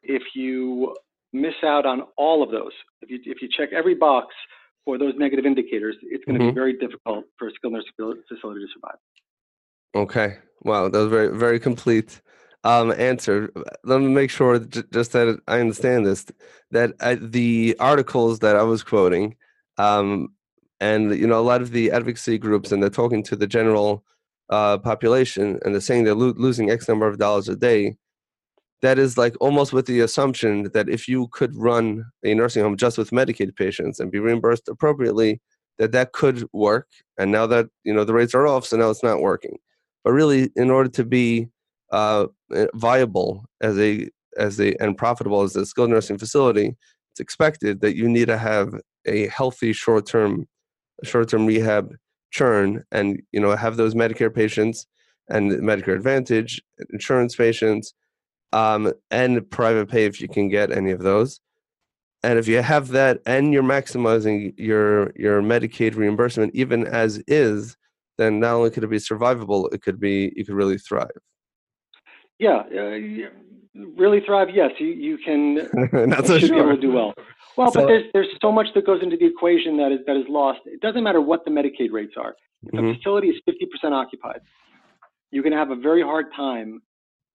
[0.04, 0.95] if you
[1.34, 4.34] miss out on all of those, if you if you check every box
[4.86, 6.49] for those negative indicators, it's going to Mhm.
[6.49, 7.91] be very difficult for a skilled nursing
[8.27, 8.99] facility to survive.
[9.95, 10.38] Okay.
[10.63, 12.21] Wow, that was very very complete
[12.63, 13.51] um, answer.
[13.84, 16.25] Let me make sure j- just that I understand this.
[16.71, 19.36] That I, the articles that I was quoting,
[19.77, 20.30] um,
[20.80, 24.04] and you know, a lot of the advocacy groups, and they're talking to the general
[24.51, 27.95] uh, population, and they're saying they're lo- losing X number of dollars a day.
[28.81, 32.77] That is like almost with the assumption that if you could run a nursing home
[32.77, 35.39] just with Medicaid patients and be reimbursed appropriately,
[35.77, 36.87] that that could work.
[37.17, 39.57] And now that you know the rates are off, so now it's not working.
[40.03, 41.47] But really, in order to be
[41.91, 46.75] uh, eh, viable as a as a and profitable as a skilled nursing facility,
[47.11, 48.73] it's expected that you need to have
[49.05, 50.47] a healthy short-term
[51.03, 51.93] short-term rehab
[52.31, 54.87] churn and you know have those Medicare patients
[55.29, 57.93] and Medicare Advantage insurance patients
[58.53, 61.39] um, and private pay if you can get any of those.
[62.23, 67.77] And if you have that and you're maximizing your your Medicaid reimbursement even as is,
[68.17, 71.09] then not only could it be survivable, it could be you could really thrive.
[72.37, 74.49] Yeah, uh, really thrive.
[74.53, 75.55] Yes, you you can.
[76.09, 76.49] not so sure.
[76.49, 77.13] be able to do well.
[77.57, 80.15] Well, So- but there's there's so much that goes into the equation that is that
[80.17, 80.61] is lost.
[80.65, 82.35] It doesn't matter what the Medicaid rates are.
[82.67, 82.95] If a Mhm.
[82.97, 84.41] facility is 50% occupied,
[85.31, 86.81] you're going to have a very hard time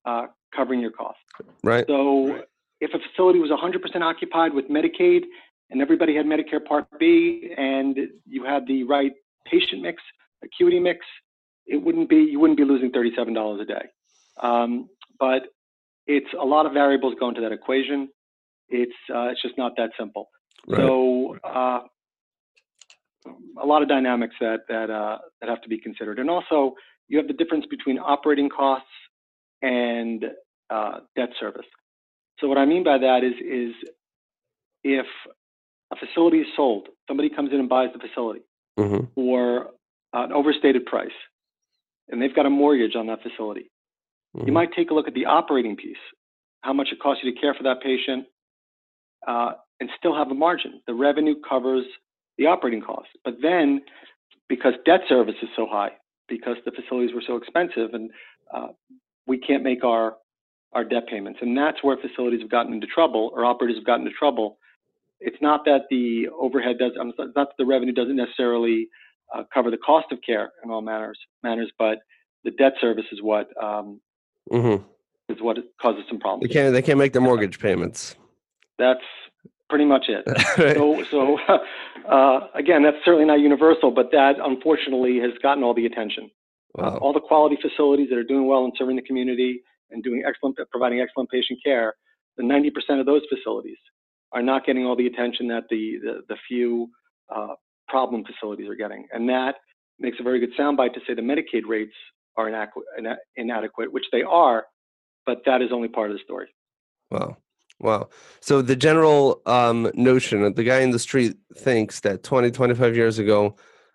[0.04, 1.20] uh, covering your costs.
[1.64, 1.84] Right.
[1.88, 2.44] So
[2.80, 5.24] if a facility was 100% occupied with Medicaid
[5.70, 9.12] and everybody had Medicare Part B and you had the right
[9.46, 10.00] patient mix,
[10.44, 11.04] acuity mix,
[11.66, 13.86] it wouldn't be you wouldn't be losing $37 a day.
[14.40, 15.48] Um, but
[16.06, 18.08] it's a lot of variables go into that equation.
[18.68, 20.28] It's uh, it's just not that simple.
[20.66, 20.80] Right.
[20.80, 21.80] So uh,
[23.62, 26.74] a lot of dynamics that that uh, that have to be considered, and also
[27.08, 28.88] you have the difference between operating costs
[29.62, 30.24] and
[30.70, 31.66] uh, debt service.
[32.40, 33.74] So what I mean by that is is
[34.84, 35.06] if
[35.92, 38.40] a facility is sold, somebody comes in and buys the facility
[38.78, 39.70] hmm for
[40.12, 41.08] an overstated price,
[42.08, 43.70] and they've got a mortgage on that facility.
[44.34, 44.52] You Mhm.
[44.52, 45.96] might take a look at the operating piece,
[46.60, 48.26] how much it costs you to care for that patient,
[49.26, 50.80] uh, and still have a margin.
[50.86, 51.84] The revenue covers
[52.38, 53.10] the operating costs.
[53.24, 53.82] But then,
[54.48, 55.90] because debt service is so high,
[56.28, 58.10] because the facilities were so expensive, and
[58.54, 58.68] uh,
[59.26, 60.16] we can't make our
[60.72, 64.06] our debt payments, and that's where facilities have gotten into trouble, or operators have gotten
[64.06, 64.58] into trouble.
[65.20, 68.88] It's not that the overhead does, um, not that the revenue doesn't necessarily
[69.34, 71.98] uh, cover the cost of care in all manners, manners, but
[72.44, 74.00] the debt service is what um,
[74.50, 74.76] hmm
[75.28, 76.48] is what causes some problems.
[76.48, 76.72] They can't.
[76.72, 78.16] They can't make their mortgage payments.
[78.78, 79.00] That's
[79.68, 80.24] pretty much it.
[80.58, 80.76] Right.
[80.76, 81.38] So, so
[82.08, 86.30] uh, again, that's certainly not universal, but that unfortunately has gotten all the attention.
[86.78, 90.22] Uh, all the quality facilities that are doing well and serving the community and doing
[90.26, 91.94] excellent, providing excellent patient care,
[92.36, 93.78] the 90% of those facilities
[94.32, 96.88] are not getting all the attention that the the, the few
[97.34, 97.54] uh,
[97.88, 99.54] problem facilities are getting, and that
[99.98, 101.94] makes a very good soundbite to say the Medicaid rates
[102.36, 102.84] are inadequate,
[103.36, 104.66] inadequate, which they are,
[105.24, 106.48] but that is only part of the story.
[107.10, 107.38] Wow.
[107.78, 108.08] Wow.
[108.40, 112.96] So the general um, notion that the guy in the street thinks that 20, 25
[112.96, 113.54] years ago,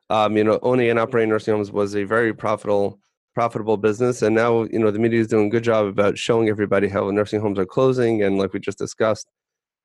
[0.09, 2.99] um, you know, owning and operating nursing homes was a very profitable,
[3.33, 4.21] profitable business.
[4.21, 7.09] And now, you know, the media is doing a good job about showing everybody how
[7.09, 8.21] nursing homes are closing.
[8.21, 9.27] And like we just discussed,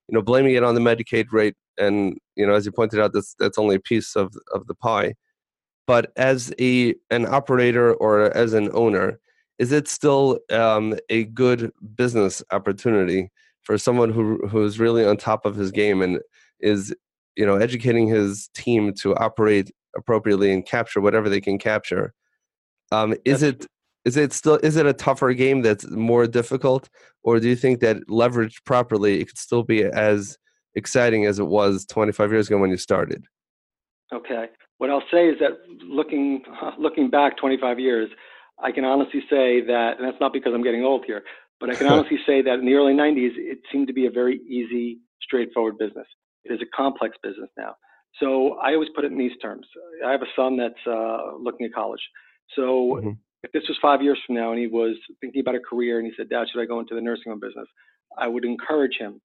[0.09, 1.55] you know, blaming it on the Medicaid rate.
[1.79, 4.75] And, you know, as you pointed out, that's, that's only a piece of, of the
[4.75, 5.15] pie.
[5.87, 9.21] But as a, an operator or as an owner,
[9.59, 13.31] is it still um, a good business opportunity
[13.67, 16.21] for someone who who's really on top of his game and
[16.61, 16.95] is
[17.37, 22.15] you know educating his team to operate appropriately and capture whatever they can capture
[22.93, 23.67] um, is it
[24.05, 26.89] is it still is it a tougher game that's more difficult
[27.25, 30.39] or do you think that leveraged properly it could still be as
[30.77, 33.27] exciting as it was 25 years ago when you started
[34.13, 34.47] Okay.
[34.79, 35.53] What I'll say is that
[35.83, 36.43] looking
[36.79, 38.11] looking back 25 years,
[38.63, 41.23] I can honestly say that, and that's not because I'm getting old here,
[41.61, 44.11] but I can honestly say that in the early 90s, it seemed to be a
[44.11, 46.07] very easy, straightforward business.
[46.45, 47.75] It is a complex business now.
[48.21, 49.67] So I always put it in these terms.
[50.05, 52.01] I have a son that's uh, looking at college.
[52.55, 53.19] So Mhm.
[53.43, 56.07] if this was five years from now and he was thinking about a career and
[56.07, 57.69] he said, Dad, should I go into the nursing home business?
[58.17, 59.21] I would encourage him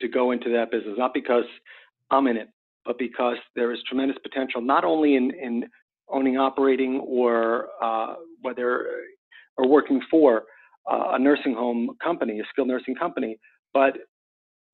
[0.00, 1.44] to go into that business, not because
[2.10, 2.48] I'm in it,
[2.84, 5.68] but because there is tremendous potential not only in, in
[6.08, 9.04] owning, operating, or uh, whether
[9.56, 10.42] or working for uh,
[10.88, 13.38] a nursing home company, a skilled nursing company,
[13.72, 13.96] but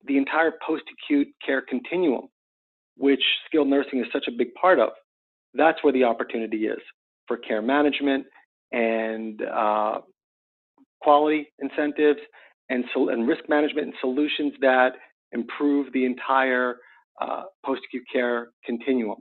[0.07, 2.29] the entire post-acute care continuum,
[2.97, 4.91] which skilled nursing is such a big part of.
[5.55, 6.79] That's where the opportunity is
[7.27, 8.27] for care management
[8.73, 10.01] and uh,
[11.01, 12.21] quality incentives
[12.69, 14.93] and, so, and risk management and solutions that
[15.33, 16.77] improve the entire
[17.21, 19.19] uh, post-acute care continuum.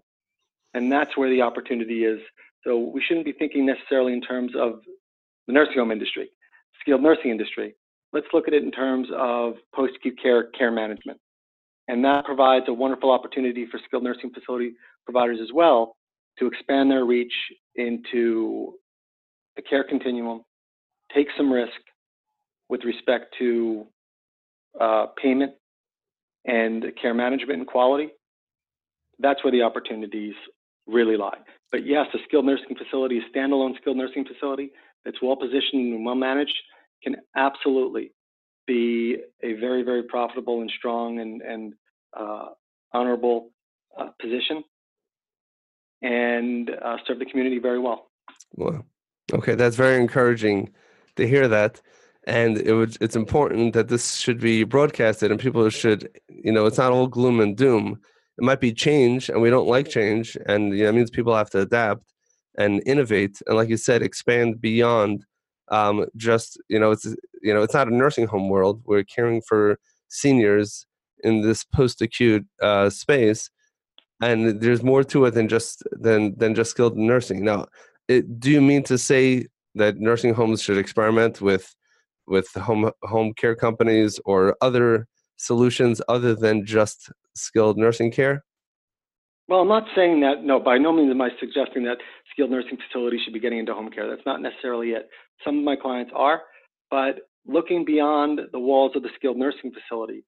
[0.73, 2.19] And that's where the opportunity is.
[2.65, 4.81] So we shouldn't be thinking necessarily in terms of
[5.47, 6.29] the nursing home industry,
[6.86, 7.75] skilled nursing industry.
[8.13, 11.19] Let's look at it in terms of post-acute care care management.
[11.88, 14.73] And that provides a wonderful opportunity for skilled nursing facility
[15.05, 15.95] providers as well
[16.39, 17.33] to expand their reach
[17.75, 18.73] into
[19.55, 20.41] the care continuum,
[21.13, 21.71] take some risk
[22.69, 23.86] with respect to
[24.79, 25.53] uh, payment
[26.45, 28.09] and care management and quality,
[29.19, 30.33] that's where the opportunities
[30.88, 31.38] really lie.
[31.71, 34.71] But yes, a skilled nursing facility, a standalone skilled nursing facility
[35.03, 36.55] that's well positioned and well managed
[37.05, 38.11] can absolutely
[38.67, 41.73] be a very, very profitable and strong and, and
[42.17, 42.47] uh,
[42.93, 43.51] honorable
[43.97, 44.63] uh, position
[46.01, 48.09] and uh, serve the community very well.
[48.55, 48.85] Well,
[49.33, 50.71] okay, that's very encouraging
[51.15, 51.81] to hear that.
[52.27, 56.65] And it would, it's important that this should be broadcasted and people should, you know,
[56.65, 57.99] it's not all gloom and doom.
[58.37, 60.35] It might be change and we don't like change.
[60.47, 62.11] And you know, it means people have to adapt
[62.57, 63.41] and innovate.
[63.45, 65.23] And like you said, expand beyond
[65.70, 67.05] um, just, you know, it's,
[67.41, 68.82] you know, it's not a nursing home world.
[68.86, 70.86] We're caring for seniors
[71.24, 73.49] in this post-acute uh, space
[74.22, 77.43] and there's more to it than just than than just skilled nursing.
[77.43, 77.68] Now
[78.07, 81.76] it, do you mean to say that nursing homes should experiment with
[82.28, 85.07] with home home care companies or other
[85.38, 88.43] solutions other than just skilled nursing care?
[89.47, 91.97] Well i'm not saying that no by no means am i suggesting that
[92.32, 94.09] skilled nursing facilities should be getting into home care.
[94.09, 95.09] That's not necessarily it
[95.43, 96.41] some of my clients are
[96.91, 100.23] but looking beyond the walls of the skilled nursing facility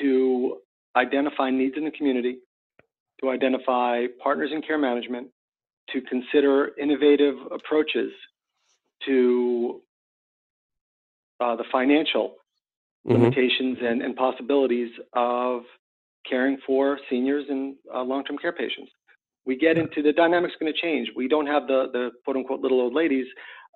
[0.00, 0.58] to
[0.96, 2.38] identify needs in the community
[3.20, 5.28] to identify partners in care management,
[5.90, 8.10] to consider innovative approaches
[9.06, 9.80] to
[11.40, 12.34] uh, the financial
[13.06, 13.12] mm-hmm.
[13.12, 15.62] limitations and, and, possibilities of
[16.28, 18.90] caring for seniors and uh, long-term care patients.
[19.44, 21.08] We get into the dynamics going to change.
[21.14, 23.26] We don't have the, the quote unquote little old ladies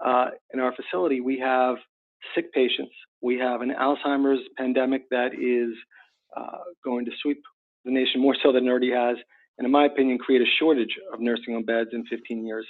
[0.04, 1.20] uh, in our facility.
[1.20, 1.76] We have
[2.34, 2.92] sick patients.
[3.20, 5.74] We have an Alzheimer's pandemic that is
[6.36, 7.42] uh, going to sweep
[7.84, 9.16] the nation more so than it already has,
[9.58, 12.66] and in my opinion, create a shortage of nursing home beds in 15 years.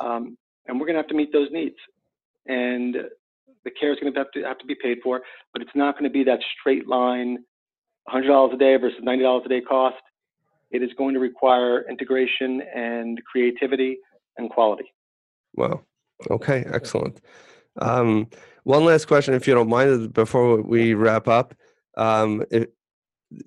[0.00, 1.76] Um, and we're going to have to meet those needs.
[2.46, 2.96] And
[3.64, 5.22] the care is going to have to have to be paid for,
[5.52, 7.38] but it's not going to be that straight line,
[8.08, 9.96] $100 a day versus $90 a day cost.
[10.70, 13.98] It is going to require integration and creativity
[14.36, 14.92] and quality.
[15.54, 15.82] Wow.
[16.30, 16.64] Okay.
[16.66, 17.20] Excellent.
[17.80, 18.28] Um,
[18.64, 21.54] one last question, if you don't mind, before we wrap up.
[21.96, 22.66] Um, if,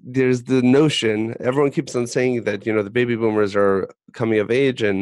[0.03, 4.39] there's the notion everyone keeps on saying that you know the baby boomers are coming
[4.39, 5.01] of age and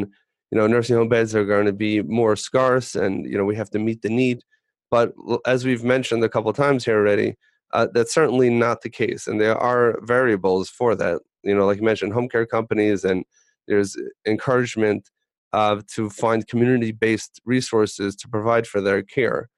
[0.52, 3.56] you know nursing home beds are going to be more scarce and you know we
[3.56, 4.44] have to meet the need
[4.92, 5.14] but
[5.46, 7.36] as we've mentioned a couple times here already
[7.74, 11.78] uh, that's certainly not the case and there are variables for that you know like
[11.78, 13.24] you mentioned home care companies and
[13.68, 13.98] there's
[14.28, 15.10] encouragement
[15.56, 19.50] uh, to find community-based resources to provide for their care.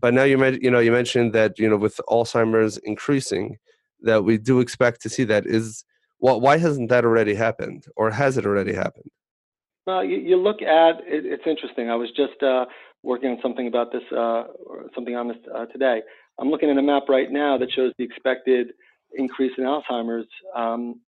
[0.00, 3.58] But now you, you know you mentioned that you know with alzheimer's increasing
[4.02, 5.46] that we do expect to see that.
[5.46, 5.84] Is
[6.18, 9.10] well, why hasn't that already happened or has it already happened?
[9.86, 11.90] Well you, you look at it, it's interesting.
[11.90, 12.64] I was just uh,
[13.04, 14.44] working on something about this uh,
[14.96, 16.02] something on this uh, today.
[16.40, 18.72] I'm looking at a map right now that shows the expected
[19.14, 21.00] increase in alzheimer's um,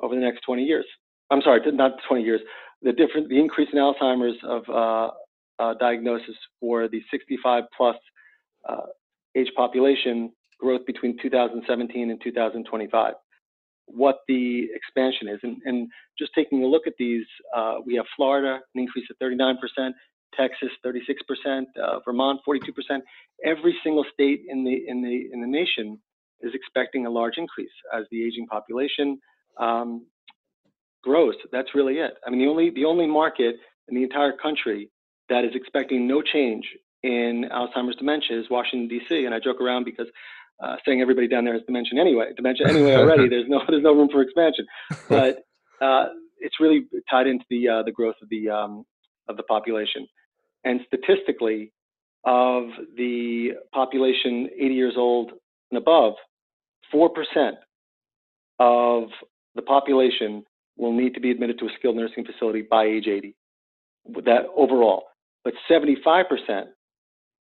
[0.00, 0.86] over the next 20 years.
[1.30, 2.40] I'm sorry not 20 years
[2.82, 5.10] the different the increase in alzheimer's of uh,
[5.58, 7.96] uh, diagnosis for the 65 plus
[8.68, 8.86] uh,
[9.36, 13.14] age population growth between 2017 and 2025,
[13.86, 15.38] what the expansion is.
[15.42, 17.24] And, and just taking a look at these,
[17.56, 19.54] uh, we have Florida, an increase of 39%,
[20.36, 22.60] Texas, 36%, uh, Vermont, 42%.
[23.44, 25.98] Every single state in the, in, the, in the nation
[26.40, 29.18] is expecting a large increase as the aging population
[29.58, 30.06] um,
[31.08, 31.34] grows.
[31.50, 32.14] That's really it.
[32.26, 33.56] I mean, the only, the only market
[33.88, 34.90] in the entire country
[35.30, 36.64] that is expecting no change
[37.02, 39.24] in Alzheimer's dementia is Washington, D.C.
[39.24, 40.08] And I joke around because
[40.62, 42.26] uh, saying everybody down there has dementia anyway.
[42.36, 43.28] Dementia anyway already.
[43.32, 44.66] there's no there's no room for expansion,
[45.08, 45.38] but
[45.80, 46.06] uh,
[46.40, 48.84] it's really tied into the uh, the growth of the um,
[49.28, 50.06] of the population,
[50.64, 51.72] and statistically,
[52.24, 52.64] of
[52.96, 55.30] the population 80 years old
[55.70, 56.14] and above,
[56.90, 57.56] four percent
[58.58, 59.04] of
[59.54, 60.44] the population
[60.78, 63.34] will need to be admitted to a skilled nursing facility by age 80.
[64.24, 65.04] That overall,
[65.44, 66.68] but 75 percent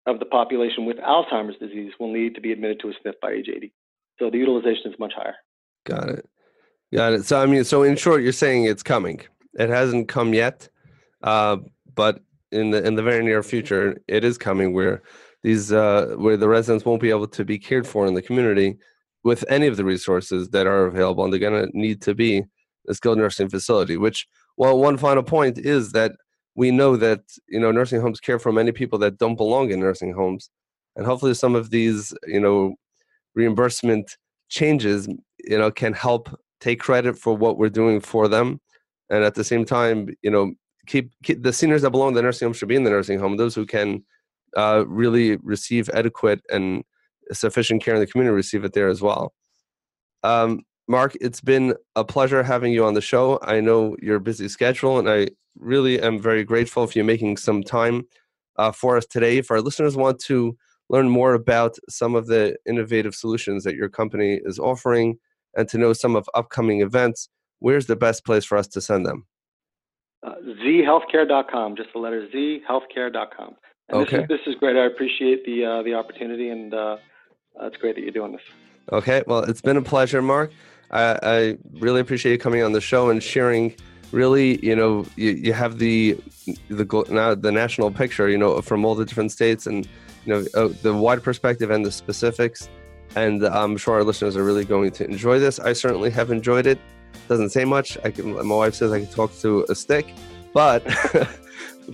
[0.08, 3.32] of the population with Alzheimer's disease will need to be admitted to a SNF by
[3.32, 3.74] age 80.
[4.18, 5.36] So the utilization is much higher.
[5.86, 6.26] Got it.
[6.94, 7.26] Got it.
[7.26, 9.22] So I mean, so in short, you're saying it's coming.
[9.60, 10.70] It hasn't come yet,
[11.22, 11.58] uh,
[11.94, 12.22] but
[12.52, 14.74] in the in the very near future, it is coming.
[14.74, 15.04] Where
[15.44, 18.78] these uh, where the residents won't be able to be cared for in the community
[19.24, 22.44] with any of the resources that are available, and they're going to need to be
[22.88, 23.98] a skilled nursing facility.
[23.98, 24.28] Which,
[24.58, 26.14] well, one final point is that
[26.58, 29.80] we know that you know nursing homes care for many people that don't belong in
[29.80, 30.50] nursing homes
[30.98, 32.76] and hopefully some of these you know
[33.36, 34.18] reimbursement
[34.50, 35.08] changes
[35.40, 36.30] you know can help
[36.60, 38.60] take credit for what we're doing for them
[39.10, 40.52] and at the same time you know
[40.88, 43.20] keep, keep the seniors that belong in the nursing home should be in the nursing
[43.20, 44.04] home those who can
[44.56, 46.84] uh, really receive adequate and
[47.32, 49.34] sufficient care in the community receive it there as well
[50.24, 54.48] um, Marc it's been a pleasure having you on the show i know your busy
[54.48, 55.28] schedule and i
[55.60, 58.06] really am very grateful for you making some time
[58.58, 59.38] uh, for us today.
[59.38, 60.58] If our listeners want to
[60.90, 65.18] learn more about some of the innovative solutions that your company is offering
[65.56, 67.30] and to know some of upcoming events,
[67.60, 69.26] where's the best place for us to send them?
[70.26, 73.56] Uh, zhealthcare.com, just the letter Z, healthcare.com.
[73.90, 74.18] And okay.
[74.18, 74.76] This is, this is great.
[74.76, 76.98] I appreciate the uh, the opportunity, and uh,
[77.62, 78.42] it's great that you're doing this.
[78.92, 79.24] Okay.
[79.28, 80.52] Well, it's been a pleasure, Marc.
[80.92, 83.76] I, I really appreciate you coming on the show and sharing.
[84.12, 86.18] Really, you know, you, you have the
[86.70, 89.86] the now the national picture, you know, from all the different states, and
[90.26, 92.70] you know uh, the wide perspective and the specifics.
[93.16, 95.60] And I'm sure our listeners are really going to enjoy this.
[95.60, 96.80] I certainly have enjoyed it.
[97.28, 97.98] Doesn't say much.
[98.06, 98.34] I can.
[98.34, 100.08] My wife says I can talk to a stick,
[100.54, 100.86] but.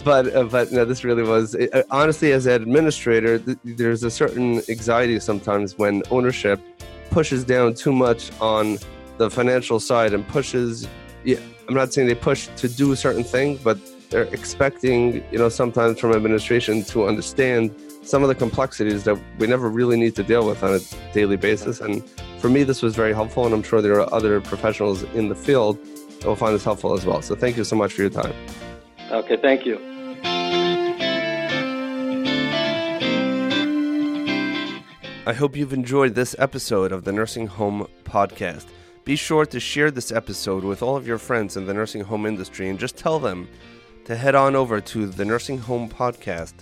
[0.03, 3.39] but uh, but no, this really was uh, honestly as an administrator.
[3.39, 6.59] Th- there's a certain anxiety sometimes when ownership
[7.13, 8.77] pushes down too much on
[9.17, 10.87] the financial side and pushes.
[11.23, 11.37] Yeah,
[11.67, 13.77] I'm not saying they push to do a certain thing, but
[14.09, 19.47] they're expecting you know sometimes from administration to understand some of the complexities that we
[19.47, 20.79] never really need to deal with on a
[21.13, 21.79] daily basis.
[21.79, 22.03] And
[22.39, 25.35] for me, this was very helpful, and I'm sure there are other professionals in the
[25.35, 25.77] field
[26.19, 27.21] that will find this helpful as well.
[27.21, 28.33] So thank you so much for your time.
[29.11, 29.92] Okay, thank you.
[35.25, 38.65] I hope you've enjoyed this episode of the Nursing Home Podcast.
[39.05, 42.25] Be sure to share this episode with all of your friends in the nursing home
[42.25, 43.47] industry and just tell them
[44.03, 46.53] to head on over to the Podcast.com.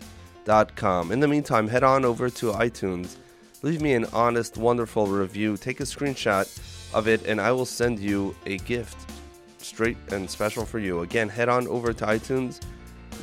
[1.11, 3.15] In the meantime, head on over to iTunes,
[3.63, 6.45] leave me an honest, wonderful review, take a screenshot
[6.93, 9.09] of it, and I will send you a gift
[9.57, 10.99] straight and special for you.
[10.99, 12.61] Again, head on over to iTunes,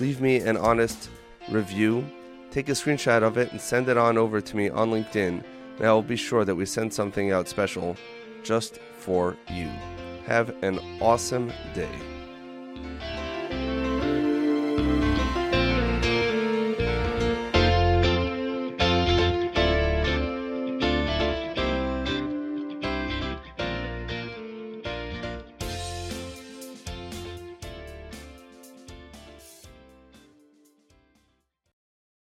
[0.01, 1.11] leave me an honest
[1.49, 2.05] review
[2.59, 5.45] take a screenshot of it and send it on over to me on LinkedIn,
[5.77, 7.97] and I will be sure that we send something out special
[8.43, 9.71] just for you.
[10.27, 11.89] Have an awesome day.